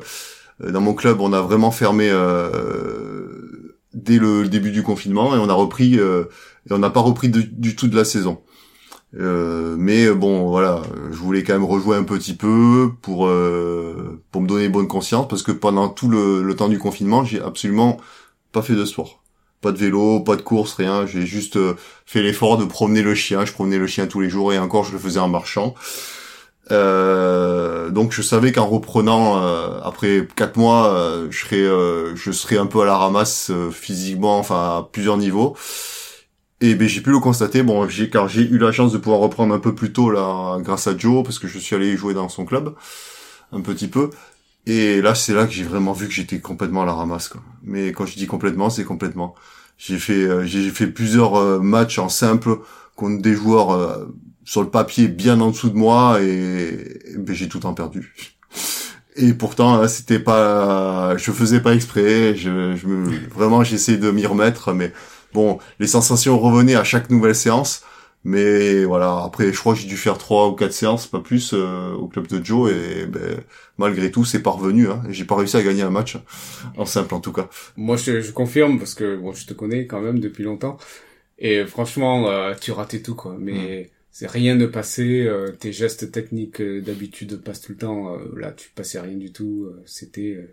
dans 0.60 0.80
mon 0.80 0.94
club, 0.94 1.20
on 1.20 1.32
a 1.32 1.40
vraiment 1.40 1.70
fermé 1.70 2.08
euh, 2.10 3.28
dès 3.94 4.18
le 4.18 4.48
début 4.48 4.70
du 4.70 4.82
confinement 4.82 5.34
et 5.34 5.38
on 5.38 5.48
a 5.48 5.54
repris 5.54 5.98
euh, 5.98 6.24
et 6.68 6.72
on 6.72 6.78
n'a 6.78 6.90
pas 6.90 7.00
repris 7.00 7.28
du 7.28 7.76
tout 7.76 7.88
de 7.88 7.96
la 7.96 8.04
saison. 8.04 8.40
Euh, 9.16 9.76
mais 9.78 10.10
bon, 10.10 10.48
voilà, 10.50 10.82
je 11.10 11.16
voulais 11.16 11.42
quand 11.42 11.54
même 11.54 11.64
rejouer 11.64 11.96
un 11.96 12.02
petit 12.02 12.34
peu 12.34 12.90
pour 13.00 13.26
euh, 13.26 14.22
pour 14.30 14.42
me 14.42 14.46
donner 14.46 14.68
bonne 14.68 14.88
conscience 14.88 15.26
parce 15.28 15.42
que 15.42 15.52
pendant 15.52 15.88
tout 15.88 16.08
le 16.08 16.54
temps 16.54 16.68
du 16.68 16.78
confinement, 16.78 17.24
j'ai 17.24 17.40
absolument 17.40 17.98
pas 18.52 18.62
fait 18.62 18.74
de 18.74 18.84
sport, 18.84 19.22
pas 19.62 19.72
de 19.72 19.78
vélo, 19.78 20.20
pas 20.20 20.36
de 20.36 20.42
course, 20.42 20.74
rien. 20.74 21.06
J'ai 21.06 21.24
juste 21.24 21.58
fait 22.04 22.22
l'effort 22.22 22.58
de 22.58 22.64
promener 22.64 23.02
le 23.02 23.14
chien. 23.14 23.44
Je 23.46 23.52
promenais 23.52 23.78
le 23.78 23.86
chien 23.86 24.06
tous 24.06 24.20
les 24.20 24.28
jours 24.28 24.52
et 24.52 24.58
encore 24.58 24.84
je 24.84 24.92
le 24.92 24.98
faisais 24.98 25.20
en 25.20 25.28
marchant. 25.28 25.74
Euh, 26.70 27.90
donc 27.90 28.12
je 28.12 28.22
savais 28.22 28.52
qu'en 28.52 28.66
reprenant 28.66 29.42
euh, 29.42 29.80
après 29.82 30.26
quatre 30.36 30.56
mois, 30.56 30.92
euh, 30.92 31.28
je 31.30 31.38
serais 31.44 32.16
je 32.16 32.32
serais 32.32 32.58
un 32.58 32.66
peu 32.66 32.82
à 32.82 32.84
la 32.84 32.96
ramasse 32.96 33.50
physiquement, 33.72 34.38
enfin 34.38 34.78
à 34.78 34.88
plusieurs 34.90 35.16
niveaux. 35.16 35.56
Et 36.60 36.74
ben 36.74 36.88
j'ai 36.88 37.00
pu 37.00 37.10
le 37.10 37.20
constater. 37.20 37.62
Bon, 37.62 37.88
j'ai 37.88 38.10
car 38.10 38.28
j'ai 38.28 38.42
eu 38.42 38.58
la 38.58 38.72
chance 38.72 38.92
de 38.92 38.98
pouvoir 38.98 39.20
reprendre 39.20 39.54
un 39.54 39.60
peu 39.60 39.74
plus 39.74 39.92
tôt 39.92 40.10
là, 40.10 40.58
grâce 40.60 40.86
à 40.88 40.96
Joe, 40.96 41.22
parce 41.22 41.38
que 41.38 41.46
je 41.48 41.58
suis 41.58 41.76
allé 41.76 41.96
jouer 41.96 42.14
dans 42.14 42.28
son 42.28 42.44
club 42.44 42.74
un 43.52 43.60
petit 43.60 43.88
peu. 43.88 44.10
Et 44.66 45.00
là, 45.00 45.14
c'est 45.14 45.34
là 45.34 45.46
que 45.46 45.52
j'ai 45.52 45.64
vraiment 45.64 45.92
vu 45.92 46.08
que 46.08 46.12
j'étais 46.14 46.40
complètement 46.40 46.82
à 46.82 46.86
la 46.86 46.94
ramasse. 46.94 47.28
Quoi. 47.28 47.42
Mais 47.62 47.92
quand 47.92 48.06
je 48.06 48.16
dis 48.16 48.26
complètement, 48.26 48.70
c'est 48.70 48.84
complètement. 48.84 49.34
J'ai 49.78 49.98
fait 49.98 50.46
j'ai 50.46 50.70
fait 50.70 50.88
plusieurs 50.88 51.62
matchs 51.62 51.98
en 51.98 52.08
simple 52.08 52.58
contre 52.96 53.22
des 53.22 53.34
joueurs 53.34 54.08
sur 54.48 54.62
le 54.62 54.70
papier 54.70 55.08
bien 55.08 55.42
en 55.42 55.50
dessous 55.50 55.68
de 55.68 55.76
moi 55.76 56.22
et, 56.22 56.70
ben, 57.18 57.34
j'ai 57.36 57.48
tout 57.48 57.66
en 57.66 57.74
perdu. 57.74 58.14
Et 59.14 59.34
pourtant, 59.34 59.86
c'était 59.88 60.18
pas, 60.18 61.18
je 61.18 61.30
faisais 61.32 61.60
pas 61.60 61.74
exprès. 61.74 62.34
Je, 62.34 62.74
je 62.74 62.86
me, 62.86 63.10
vraiment, 63.28 63.62
j'essayais 63.62 63.98
de 63.98 64.10
m'y 64.10 64.24
remettre, 64.24 64.72
mais 64.72 64.90
bon, 65.34 65.58
les 65.80 65.86
sensations 65.86 66.38
revenaient 66.38 66.76
à 66.76 66.84
chaque 66.84 67.10
nouvelle 67.10 67.34
séance. 67.34 67.82
Mais 68.24 68.84
voilà, 68.84 69.22
après, 69.22 69.52
je 69.52 69.58
crois 69.58 69.74
que 69.74 69.80
j'ai 69.80 69.86
dû 69.86 69.98
faire 69.98 70.16
trois 70.16 70.48
ou 70.48 70.52
quatre 70.52 70.72
séances, 70.72 71.06
pas 71.06 71.20
plus, 71.20 71.52
euh, 71.52 71.92
au 71.92 72.08
club 72.08 72.26
de 72.26 72.42
Joe, 72.42 72.72
et 72.72 73.04
ben, 73.04 73.40
malgré 73.76 74.10
tout, 74.10 74.24
c'est 74.24 74.42
parvenu. 74.42 74.88
Hein. 74.88 75.02
J'ai 75.10 75.26
pas 75.26 75.36
réussi 75.36 75.58
à 75.58 75.62
gagner 75.62 75.82
un 75.82 75.90
match, 75.90 76.16
en 76.78 76.86
simple 76.86 77.14
en 77.14 77.20
tout 77.20 77.32
cas. 77.32 77.48
Moi, 77.76 77.96
je, 77.96 78.22
je 78.22 78.32
confirme 78.32 78.78
parce 78.78 78.94
que 78.94 79.16
bon, 79.16 79.34
je 79.34 79.44
te 79.44 79.52
connais 79.52 79.86
quand 79.86 80.00
même 80.00 80.20
depuis 80.20 80.44
longtemps, 80.44 80.78
et 81.38 81.66
franchement, 81.66 82.30
euh, 82.30 82.54
tu 82.58 82.72
ratais 82.72 83.02
tout 83.02 83.14
quoi. 83.14 83.36
Mais 83.38 83.90
mm 83.92 83.97
c'est 84.18 84.28
rien 84.28 84.56
ne 84.56 84.66
passait, 84.66 85.28
euh, 85.28 85.52
tes 85.52 85.72
gestes 85.72 86.10
techniques 86.10 86.60
euh, 86.60 86.82
d'habitude 86.82 87.40
passent 87.40 87.60
tout 87.60 87.70
le 87.70 87.78
temps, 87.78 88.14
euh, 88.14 88.18
là 88.36 88.50
tu 88.50 88.68
passais 88.74 88.98
rien 88.98 89.14
du 89.14 89.30
tout, 89.30 89.68
c'était, 89.86 90.44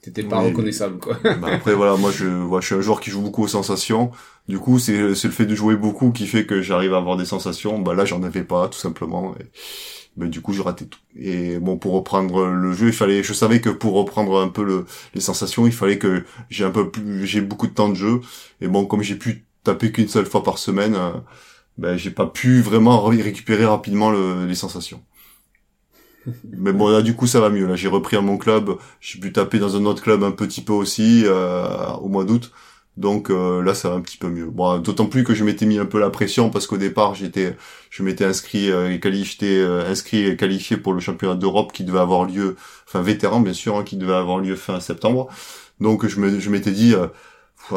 t'étais 0.00 0.22
pas 0.22 0.38
reconnaissable 0.38 1.00
quoi. 1.00 1.18
bah 1.24 1.48
après 1.54 1.74
voilà, 1.74 1.96
moi 1.96 2.12
je, 2.12 2.26
moi, 2.26 2.60
je 2.60 2.66
suis 2.66 2.74
un 2.76 2.80
joueur 2.80 3.00
qui 3.00 3.10
joue 3.10 3.20
beaucoup 3.20 3.42
aux 3.42 3.48
sensations, 3.48 4.12
du 4.46 4.60
coup 4.60 4.78
c'est 4.78 5.16
c'est 5.16 5.26
le 5.26 5.34
fait 5.34 5.46
de 5.46 5.56
jouer 5.56 5.74
beaucoup 5.74 6.12
qui 6.12 6.28
fait 6.28 6.46
que 6.46 6.62
j'arrive 6.62 6.94
à 6.94 6.98
avoir 6.98 7.16
des 7.16 7.24
sensations, 7.24 7.80
bah 7.80 7.94
là 7.94 8.04
j'en 8.04 8.22
avais 8.22 8.44
pas 8.44 8.68
tout 8.68 8.78
simplement, 8.78 9.34
et, 9.40 9.46
bah, 10.16 10.26
du 10.26 10.40
coup 10.40 10.52
je 10.52 10.62
ratais 10.62 10.84
tout. 10.84 11.00
Et 11.18 11.58
bon 11.58 11.78
pour 11.78 11.94
reprendre 11.94 12.46
le 12.46 12.72
jeu, 12.74 12.86
il 12.86 12.92
fallait, 12.92 13.24
je 13.24 13.32
savais 13.32 13.60
que 13.60 13.70
pour 13.70 13.94
reprendre 13.94 14.40
un 14.40 14.48
peu 14.48 14.62
le, 14.62 14.84
les 15.14 15.20
sensations, 15.20 15.66
il 15.66 15.72
fallait 15.72 15.98
que 15.98 16.22
j'ai 16.48 16.64
un 16.64 16.70
peu 16.70 16.92
plus, 16.92 17.26
j'ai 17.26 17.40
beaucoup 17.40 17.66
de 17.66 17.74
temps 17.74 17.88
de 17.88 17.96
jeu, 17.96 18.20
et 18.60 18.68
bon 18.68 18.86
comme 18.86 19.02
j'ai 19.02 19.16
pu 19.16 19.46
taper 19.64 19.90
qu'une 19.90 20.06
seule 20.06 20.26
fois 20.26 20.44
par 20.44 20.58
semaine 20.58 20.96
ben 21.80 21.96
j'ai 21.96 22.10
pas 22.10 22.26
pu 22.26 22.60
vraiment 22.60 23.02
récupérer 23.02 23.64
rapidement 23.64 24.10
le, 24.10 24.46
les 24.46 24.54
sensations. 24.54 25.02
Mais 26.58 26.72
bon 26.72 26.88
là 26.88 27.02
du 27.02 27.16
coup 27.16 27.26
ça 27.26 27.40
va 27.40 27.48
mieux. 27.50 27.66
Là 27.66 27.76
j'ai 27.76 27.88
repris 27.88 28.16
à 28.16 28.20
mon 28.20 28.36
club, 28.38 28.76
j'ai 29.00 29.18
pu 29.18 29.32
taper 29.32 29.58
dans 29.58 29.76
un 29.76 29.84
autre 29.86 30.02
club 30.02 30.22
un 30.22 30.32
petit 30.32 30.60
peu 30.62 30.74
aussi 30.74 31.22
euh, 31.26 31.86
au 32.02 32.08
mois 32.08 32.24
d'août. 32.24 32.52
Donc 32.98 33.30
euh, 33.30 33.62
là 33.62 33.74
ça 33.74 33.88
va 33.88 33.96
un 33.96 34.02
petit 34.02 34.18
peu 34.18 34.28
mieux. 34.28 34.46
Bon 34.46 34.78
d'autant 34.78 35.06
plus 35.06 35.24
que 35.24 35.34
je 35.34 35.42
m'étais 35.44 35.64
mis 35.64 35.78
un 35.78 35.86
peu 35.86 35.98
la 35.98 36.10
pression 36.10 36.50
parce 36.50 36.66
qu'au 36.66 36.76
départ 36.76 37.14
j'étais 37.14 37.56
je 37.88 38.02
m'étais 38.02 38.24
inscrit 38.26 38.70
euh, 38.70 38.92
et 38.92 39.00
qualifié 39.00 39.62
inscrit 39.62 40.26
et 40.26 40.36
qualifié 40.36 40.76
pour 40.76 40.92
le 40.92 41.00
championnat 41.00 41.34
d'Europe 41.36 41.72
qui 41.72 41.84
devait 41.84 42.00
avoir 42.00 42.26
lieu 42.26 42.56
enfin 42.86 43.00
vétéran 43.00 43.40
bien 43.40 43.54
sûr 43.54 43.76
hein, 43.78 43.84
qui 43.84 43.96
devait 43.96 44.12
avoir 44.14 44.38
lieu 44.38 44.54
fin 44.56 44.80
septembre. 44.80 45.28
Donc 45.80 46.06
je 46.06 46.20
me 46.20 46.38
je 46.40 46.50
m'étais 46.50 46.72
dit 46.72 46.94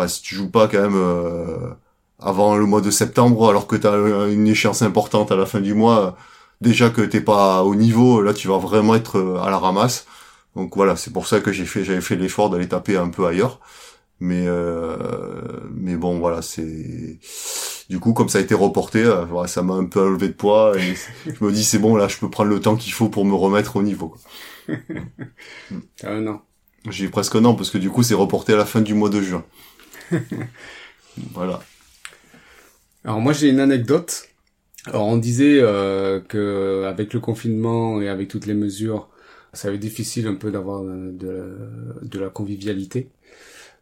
si 0.08 0.22
tu 0.22 0.36
joues 0.36 0.52
pas 0.52 0.68
quand 0.68 0.82
même 0.82 1.76
avant 2.24 2.56
le 2.56 2.66
mois 2.66 2.82
de 2.82 2.92
septembre, 2.92 3.50
alors 3.50 3.68
que 3.68 3.76
tu 3.76 3.88
as 3.88 4.28
une 4.30 4.48
échéance 4.48 4.82
importante 4.82 5.32
à 5.32 5.36
la 5.36 5.46
fin 5.46 5.60
du 5.62 5.74
mois, 5.74 6.18
déjà 6.62 6.90
que 6.90 7.02
t'es 7.02 7.22
pas 7.22 7.64
au 7.64 7.76
niveau, 7.76 8.22
là 8.22 8.34
tu 8.34 8.48
vas 8.48 8.58
vraiment 8.58 8.96
être 8.96 9.18
euh, 9.18 9.42
à 9.42 9.50
la 9.50 9.58
ramasse. 9.58 10.08
Donc 10.56 10.76
voilà, 10.76 10.96
c'est 10.96 11.12
pour 11.12 11.28
ça 11.28 11.40
que 11.42 11.52
j'ai 11.52 11.66
fait, 11.66 11.84
j'avais 11.84 12.02
fait 12.02 12.16
l'effort 12.16 12.50
d'aller 12.50 12.68
taper 12.68 12.98
un 12.98 13.10
peu 13.10 13.28
ailleurs. 13.28 13.60
Mais 14.20 14.46
euh, 14.48 14.96
mais 15.74 15.96
bon 15.96 16.20
voilà, 16.20 16.42
c'est 16.42 17.20
du 17.90 18.00
coup 18.00 18.14
comme 18.14 18.30
ça 18.30 18.38
a 18.38 18.42
été 18.42 18.56
reporté, 18.56 19.04
euh, 19.04 19.48
ça 19.48 19.64
m'a 19.64 19.74
un 19.74 19.86
peu 19.86 20.02
enlevé 20.02 20.30
de 20.30 20.34
poids 20.34 20.78
et 20.78 20.96
je 21.26 21.44
me 21.44 21.52
dis 21.52 21.64
c'est 21.64 21.80
bon 21.80 21.96
là, 21.96 22.08
je 22.08 22.18
peux 22.18 22.30
prendre 22.30 22.50
le 22.50 22.62
temps 22.62 22.78
qu'il 22.78 22.94
faut 22.94 23.10
pour 23.10 23.26
me 23.26 23.36
remettre 23.36 23.76
au 23.76 23.84
niveau. 23.84 24.16
T'as 25.98 26.12
un 26.12 26.28
an. 26.28 26.42
J'ai 26.90 27.10
presque 27.10 27.36
un 27.36 27.44
an 27.46 27.56
parce 27.56 27.70
que 27.70 27.78
du 27.78 27.90
coup 27.90 28.04
c'est 28.04 28.14
reporté 28.14 28.54
à 28.54 28.58
la 28.58 28.66
fin 28.66 28.82
du 28.82 28.94
mois 28.94 29.10
de 29.10 29.22
juin. 29.22 29.44
voilà. 31.34 31.62
Alors 33.06 33.20
moi 33.22 33.34
j'ai 33.34 33.50
une 33.50 33.60
anecdote. 33.60 34.28
Alors 34.86 35.08
on 35.08 35.18
disait 35.18 35.60
euh, 35.62 36.20
que 36.22 36.86
avec 36.86 37.14
le 37.14 37.20
confinement 37.20 38.02
et 38.02 38.10
avec 38.10 38.28
toutes 38.28 38.46
les 38.46 38.54
mesures, 38.54 39.10
ça 39.54 39.70
va 39.70 39.76
être 39.76 39.80
difficile 39.82 40.28
un 40.28 40.36
peu 40.36 40.52
d'avoir 40.52 40.84
de, 40.84 41.58
de, 42.02 42.20
la 42.20 42.30
convivialité. 42.30 43.10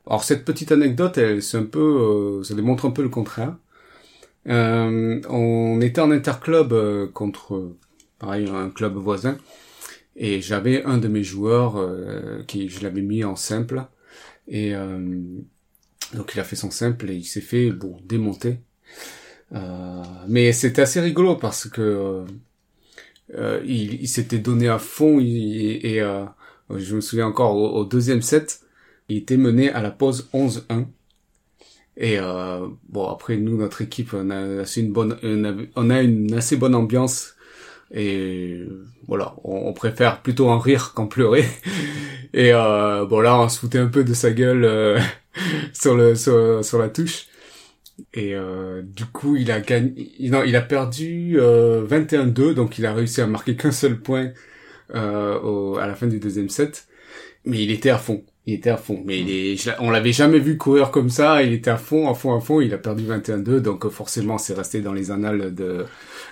Alors 0.07 0.23
cette 0.23 0.45
petite 0.45 0.71
anecdote, 0.71 1.17
elle 1.17 1.41
c'est 1.43 1.57
un 1.57 1.65
peu, 1.65 1.79
euh, 1.79 2.43
ça 2.43 2.55
démontre 2.55 2.85
un 2.85 2.91
peu 2.91 3.03
le 3.03 3.09
contraire. 3.09 3.55
Euh, 4.47 5.21
on 5.29 5.81
était 5.81 6.01
en 6.01 6.11
interclub 6.11 6.73
euh, 6.73 7.07
contre, 7.07 7.75
pareil, 8.19 8.47
un 8.49 8.69
club 8.69 8.95
voisin, 8.95 9.37
et 10.15 10.41
j'avais 10.41 10.83
un 10.83 10.97
de 10.97 11.07
mes 11.07 11.23
joueurs 11.23 11.77
euh, 11.77 12.43
qui, 12.47 12.69
je 12.69 12.81
l'avais 12.83 13.01
mis 13.01 13.23
en 13.23 13.35
simple, 13.35 13.85
et 14.47 14.73
donc 16.13 16.33
il 16.33 16.39
a 16.39 16.43
fait 16.43 16.55
son 16.55 16.71
simple 16.71 17.09
et 17.09 17.15
il 17.15 17.23
s'est 17.23 17.41
fait 17.41 17.71
bon 17.71 17.97
démonter. 18.03 18.59
Mais 20.27 20.53
c'était 20.53 20.83
assez 20.83 21.01
rigolo 21.01 21.35
parce 21.35 21.67
que 21.67 22.25
il, 23.65 24.07
s'était 24.07 24.39
donné 24.39 24.69
à 24.69 24.79
fond 24.79 25.19
et, 25.19 26.01
je 26.73 26.95
me 26.95 27.01
souviens 27.01 27.27
encore 27.27 27.55
au, 27.55 27.83
deuxième 27.85 28.21
set, 28.21 28.61
il 29.09 29.17
était 29.17 29.37
mené 29.37 29.69
à 29.71 29.81
la 29.81 29.91
pause 29.91 30.29
11-1 30.33 30.85
et 31.97 32.17
euh, 32.19 32.67
bon, 32.89 33.07
après 33.07 33.37
nous, 33.37 33.57
notre 33.57 33.81
équipe, 33.81 34.13
on 34.13 34.29
a 34.29 34.61
assez 34.61 34.81
une 34.81 34.91
bonne, 34.91 35.17
on 35.75 35.89
a, 35.89 36.01
une 36.01 36.33
assez 36.33 36.57
bonne 36.57 36.75
ambiance. 36.75 37.35
Et 37.93 38.65
voilà, 39.07 39.35
on, 39.43 39.73
préfère 39.73 40.21
plutôt 40.21 40.49
en 40.49 40.57
rire 40.59 40.93
qu'en 40.93 41.07
pleurer. 41.07 41.45
Et 42.33 42.53
euh, 42.53 43.05
bon 43.05 43.19
là, 43.19 43.37
on 43.37 43.49
se 43.49 43.59
foutait 43.59 43.79
un 43.79 43.87
peu 43.87 44.05
de 44.05 44.13
sa 44.13 44.31
gueule 44.31 44.63
euh, 44.63 44.99
sur 45.73 45.95
le 45.95 46.15
sur, 46.15 46.79
la 46.79 46.89
touche. 46.89 47.27
Et 48.13 48.35
euh, 48.35 48.81
du 48.83 49.05
coup, 49.05 49.35
il 49.35 49.51
a 49.51 49.59
gagné, 49.59 50.11
non, 50.21 50.43
il 50.43 50.55
a 50.55 50.61
perdu 50.61 51.37
21-2, 51.37 52.41
euh, 52.41 52.53
donc 52.53 52.77
il 52.77 52.85
a 52.85 52.93
réussi 52.93 53.21
à 53.21 53.27
marquer 53.27 53.55
qu'un 53.55 53.71
seul 53.71 53.99
point 53.99 54.31
euh, 54.95 55.39
au, 55.39 55.77
à 55.77 55.87
la 55.87 55.95
fin 55.95 56.07
du 56.07 56.19
deuxième 56.19 56.49
set. 56.49 56.87
Mais 57.45 57.63
il 57.63 57.71
était 57.71 57.89
à 57.89 57.97
fond 57.97 58.23
il 58.47 58.55
était 58.55 58.71
à 58.71 58.77
fond. 58.77 59.01
Mais 59.05 59.19
il 59.19 59.29
est, 59.29 59.69
on 59.79 59.91
l'avait 59.91 60.13
jamais 60.13 60.39
vu 60.39 60.57
courir 60.57 60.91
comme 60.91 61.09
ça. 61.09 61.43
Il 61.43 61.53
était 61.53 61.69
à 61.69 61.77
fond, 61.77 62.09
à 62.09 62.15
fond, 62.15 62.35
à 62.35 62.41
fond. 62.41 62.59
Il 62.59 62.73
a 62.73 62.77
perdu 62.77 63.03
21-2, 63.03 63.59
donc 63.59 63.87
forcément, 63.89 64.37
c'est 64.37 64.53
resté 64.53 64.81
dans 64.81 64.93
les 64.93 65.11
annales 65.11 65.53
de 65.53 65.85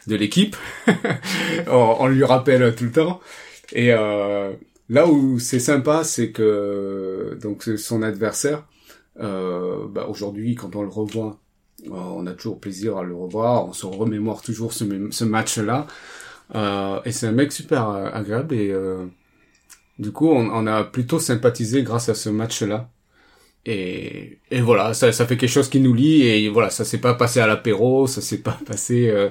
de 0.08 0.16
l'équipe. 0.16 0.56
on, 1.68 2.08
lui 2.08 2.24
rappelle 2.24 2.74
tout 2.76 2.86
le 2.86 2.92
temps. 2.92 3.20
Et 3.74 3.94
euh, 3.94 4.52
là 4.90 5.08
où 5.08 5.40
c'est 5.40 5.60
sympa, 5.60 6.04
c'est 6.04 6.32
que 6.32 7.38
donc 7.42 7.64
son 7.64 8.02
adversaire. 8.02 8.66
Euh, 9.20 9.88
bah, 9.90 10.08
aujourd'hui, 10.10 10.56
quand 10.56 10.76
on 10.76 10.82
le 10.82 10.90
revoit, 10.90 11.28
euh, 11.28 11.49
on 11.89 12.26
a 12.28 12.34
toujours 12.34 12.60
plaisir 12.60 12.98
à 12.98 13.04
le 13.04 13.15
revoir. 13.15 13.65
On 13.65 13.74
se 13.74 13.86
remémore 13.86 14.42
toujours 14.42 14.74
ce, 14.74 15.24
match-là. 15.24 15.88
Euh, 16.56 17.00
et 17.06 17.12
c'est 17.12 17.28
un 17.28 17.32
mec 17.32 17.52
super 17.52 17.89
agréable 17.89 18.56
et 18.56 18.74
du 20.00 20.13
coup, 20.13 20.30
on, 20.30 20.65
a 20.65 20.86
plutôt 20.86 21.20
sympathisé 21.20 21.84
grâce 21.84 22.08
à 22.08 22.15
ce 22.15 22.30
match-là. 22.30 22.89
Et, 23.65 24.39
voilà, 24.62 24.94
ça, 24.94 25.12
fait 25.12 25.38
quelque 25.38 25.48
chose 25.50 25.70
qui 25.70 25.82
nous 25.82 25.94
lie. 25.94 26.24
Et 26.24 26.50
voilà, 26.50 26.70
ça 26.70 26.86
s'est 26.86 27.00
pas 27.00 27.13
passé 27.13 27.42
à 27.42 27.48
l'apéro, 27.48 28.08
ça 28.08 28.22
s'est 28.22 28.42
pas 28.42 28.58
passé 28.65 29.10
euh, 29.10 29.30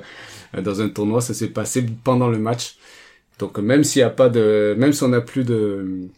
dans 0.62 0.80
un 0.82 0.90
tournoi, 0.90 1.20
ça 1.22 1.34
s'est 1.34 1.48
passé 1.48 1.86
pendant 2.04 2.28
le 2.28 2.38
match. 2.38 2.76
Donc 3.38 3.58
même 3.58 3.84
s'il 3.84 4.00
y 4.00 4.02
a 4.02 4.10
pas 4.10 4.28
de, 4.28 4.74
même 4.78 4.92
si 4.92 5.02
on 5.04 5.08
n'a 5.08 5.20
plus 5.20 5.44
de, 5.44 6.08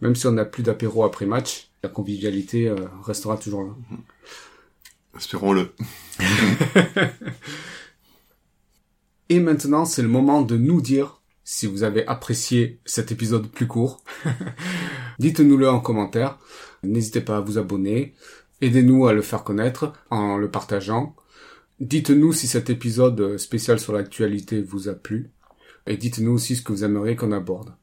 même 0.00 0.14
si 0.14 0.26
on 0.26 0.32
n'a 0.32 0.44
plus 0.44 0.62
d'apéro 0.62 1.04
après 1.04 1.26
match, 1.26 1.70
la 1.82 1.88
convivialité 1.88 2.68
euh, 2.68 2.76
restera 3.02 3.36
toujours 3.36 3.64
là. 3.64 3.72
Espérons-le. 5.16 5.72
et 9.28 9.40
maintenant, 9.40 9.84
c'est 9.84 10.02
le 10.02 10.08
moment 10.08 10.42
de 10.42 10.56
nous 10.56 10.80
dire 10.80 11.20
si 11.44 11.66
vous 11.66 11.82
avez 11.82 12.06
apprécié 12.06 12.80
cet 12.84 13.12
épisode 13.12 13.48
plus 13.48 13.66
court. 13.66 14.02
Dites-nous-le 15.18 15.68
en 15.68 15.80
commentaire. 15.80 16.38
N'hésitez 16.82 17.20
pas 17.20 17.38
à 17.38 17.40
vous 17.40 17.58
abonner. 17.58 18.14
Aidez-nous 18.60 19.06
à 19.06 19.12
le 19.12 19.22
faire 19.22 19.42
connaître 19.42 19.92
en 20.10 20.36
le 20.36 20.50
partageant. 20.50 21.16
Dites-nous 21.80 22.32
si 22.32 22.46
cet 22.46 22.70
épisode 22.70 23.36
spécial 23.36 23.80
sur 23.80 23.92
l'actualité 23.92 24.62
vous 24.62 24.88
a 24.88 24.94
plu. 24.94 25.30
Et 25.86 25.96
dites-nous 25.96 26.32
aussi 26.32 26.56
ce 26.56 26.62
que 26.62 26.72
vous 26.72 26.84
aimeriez 26.84 27.16
qu'on 27.16 27.32
aborde. 27.32 27.74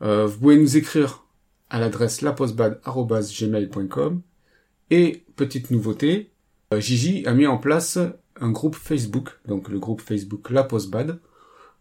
Euh, 0.00 0.26
vous 0.26 0.38
pouvez 0.38 0.56
nous 0.56 0.76
écrire 0.76 1.26
à 1.68 1.78
l'adresse 1.78 2.22
lapostbad.gmail.com 2.22 4.22
Et 4.90 5.24
petite 5.36 5.70
nouveauté, 5.70 6.31
Gigi 6.80 7.26
a 7.26 7.32
mis 7.32 7.46
en 7.46 7.58
place 7.58 7.98
un 8.40 8.50
groupe 8.50 8.76
Facebook, 8.76 9.38
donc 9.46 9.68
le 9.68 9.78
groupe 9.78 10.00
Facebook 10.00 10.50
La 10.50 10.64
Postbad, 10.64 11.18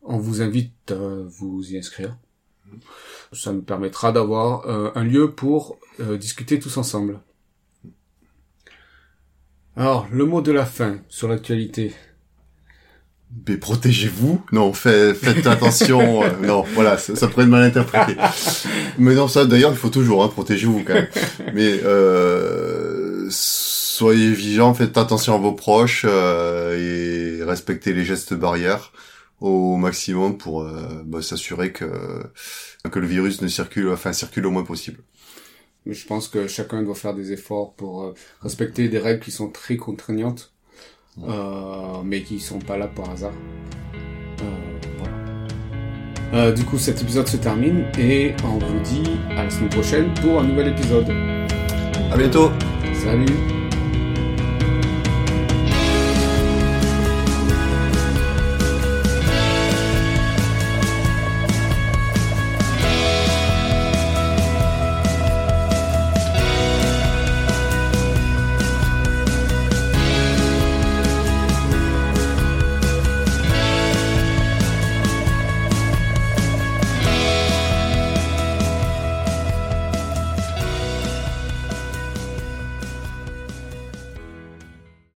on 0.03 0.17
vous 0.17 0.41
invite 0.41 0.91
à 0.91 0.95
vous 1.27 1.71
y 1.71 1.77
inscrire. 1.77 2.17
Ça 3.33 3.51
nous 3.53 3.61
permettra 3.61 4.11
d'avoir 4.11 4.67
euh, 4.67 4.91
un 4.95 5.03
lieu 5.03 5.31
pour 5.31 5.79
euh, 5.99 6.17
discuter 6.17 6.59
tous 6.59 6.77
ensemble. 6.77 7.19
Alors, 9.75 10.07
le 10.11 10.25
mot 10.25 10.41
de 10.41 10.51
la 10.51 10.65
fin 10.65 10.99
sur 11.07 11.27
l'actualité. 11.27 11.93
Mais 13.47 13.55
protégez-vous. 13.55 14.43
Non, 14.51 14.73
faites, 14.73 15.47
attention. 15.47 16.01
Euh, 16.23 16.29
non, 16.45 16.63
voilà, 16.73 16.97
ça, 16.97 17.27
pourrait 17.27 17.45
être 17.45 17.49
mal 17.49 17.63
interprété. 17.63 18.19
Mais 18.97 19.15
non, 19.15 19.27
ça, 19.27 19.45
d'ailleurs, 19.45 19.71
il 19.71 19.77
faut 19.77 19.89
toujours, 19.89 20.23
hein, 20.23 20.27
protégez-vous 20.27 20.83
quand 20.85 20.93
même. 20.93 21.07
Mais 21.53 21.79
soyez 24.01 24.33
vigilants, 24.33 24.73
faites 24.73 24.97
attention 24.97 25.35
à 25.35 25.37
vos 25.37 25.53
proches 25.53 26.05
et 26.05 27.39
respectez 27.43 27.93
les 27.93 28.03
gestes 28.03 28.33
barrières 28.33 28.91
au 29.41 29.75
maximum 29.75 30.37
pour 30.37 30.61
euh, 30.61 31.03
bah, 31.05 31.21
s'assurer 31.21 31.71
que 31.73 32.23
que 32.89 32.99
le 32.99 33.07
virus 33.07 33.41
ne 33.41 33.47
circule, 33.47 33.89
enfin 33.89 34.13
circule 34.13 34.45
au 34.45 34.51
moins 34.51 34.63
possible. 34.63 35.01
Mais 35.85 35.93
je 35.93 36.05
pense 36.05 36.27
que 36.27 36.47
chacun 36.47 36.83
doit 36.83 36.95
faire 36.95 37.15
des 37.15 37.31
efforts 37.31 37.73
pour 37.73 38.03
euh, 38.03 38.13
respecter 38.41 38.87
des 38.87 38.99
règles 38.99 39.19
qui 39.19 39.31
sont 39.31 39.49
très 39.49 39.77
contraignantes, 39.77 40.53
euh, 41.23 42.01
mais 42.03 42.21
qui 42.21 42.39
sont 42.39 42.59
pas 42.59 42.77
là 42.77 42.87
par 42.87 43.09
hasard. 43.09 43.33
Voilà. 46.31 46.51
du 46.51 46.63
coup, 46.63 46.77
cet 46.77 47.01
épisode 47.01 47.27
se 47.27 47.37
termine 47.37 47.85
et 47.99 48.33
on 48.45 48.57
vous 48.57 48.79
dit 48.79 49.03
à 49.31 49.43
la 49.43 49.49
semaine 49.49 49.69
prochaine 49.69 50.13
pour 50.21 50.39
un 50.39 50.43
nouvel 50.43 50.69
épisode. 50.69 51.09
À 52.11 52.17
bientôt. 52.17 52.51
Salut. 53.03 53.60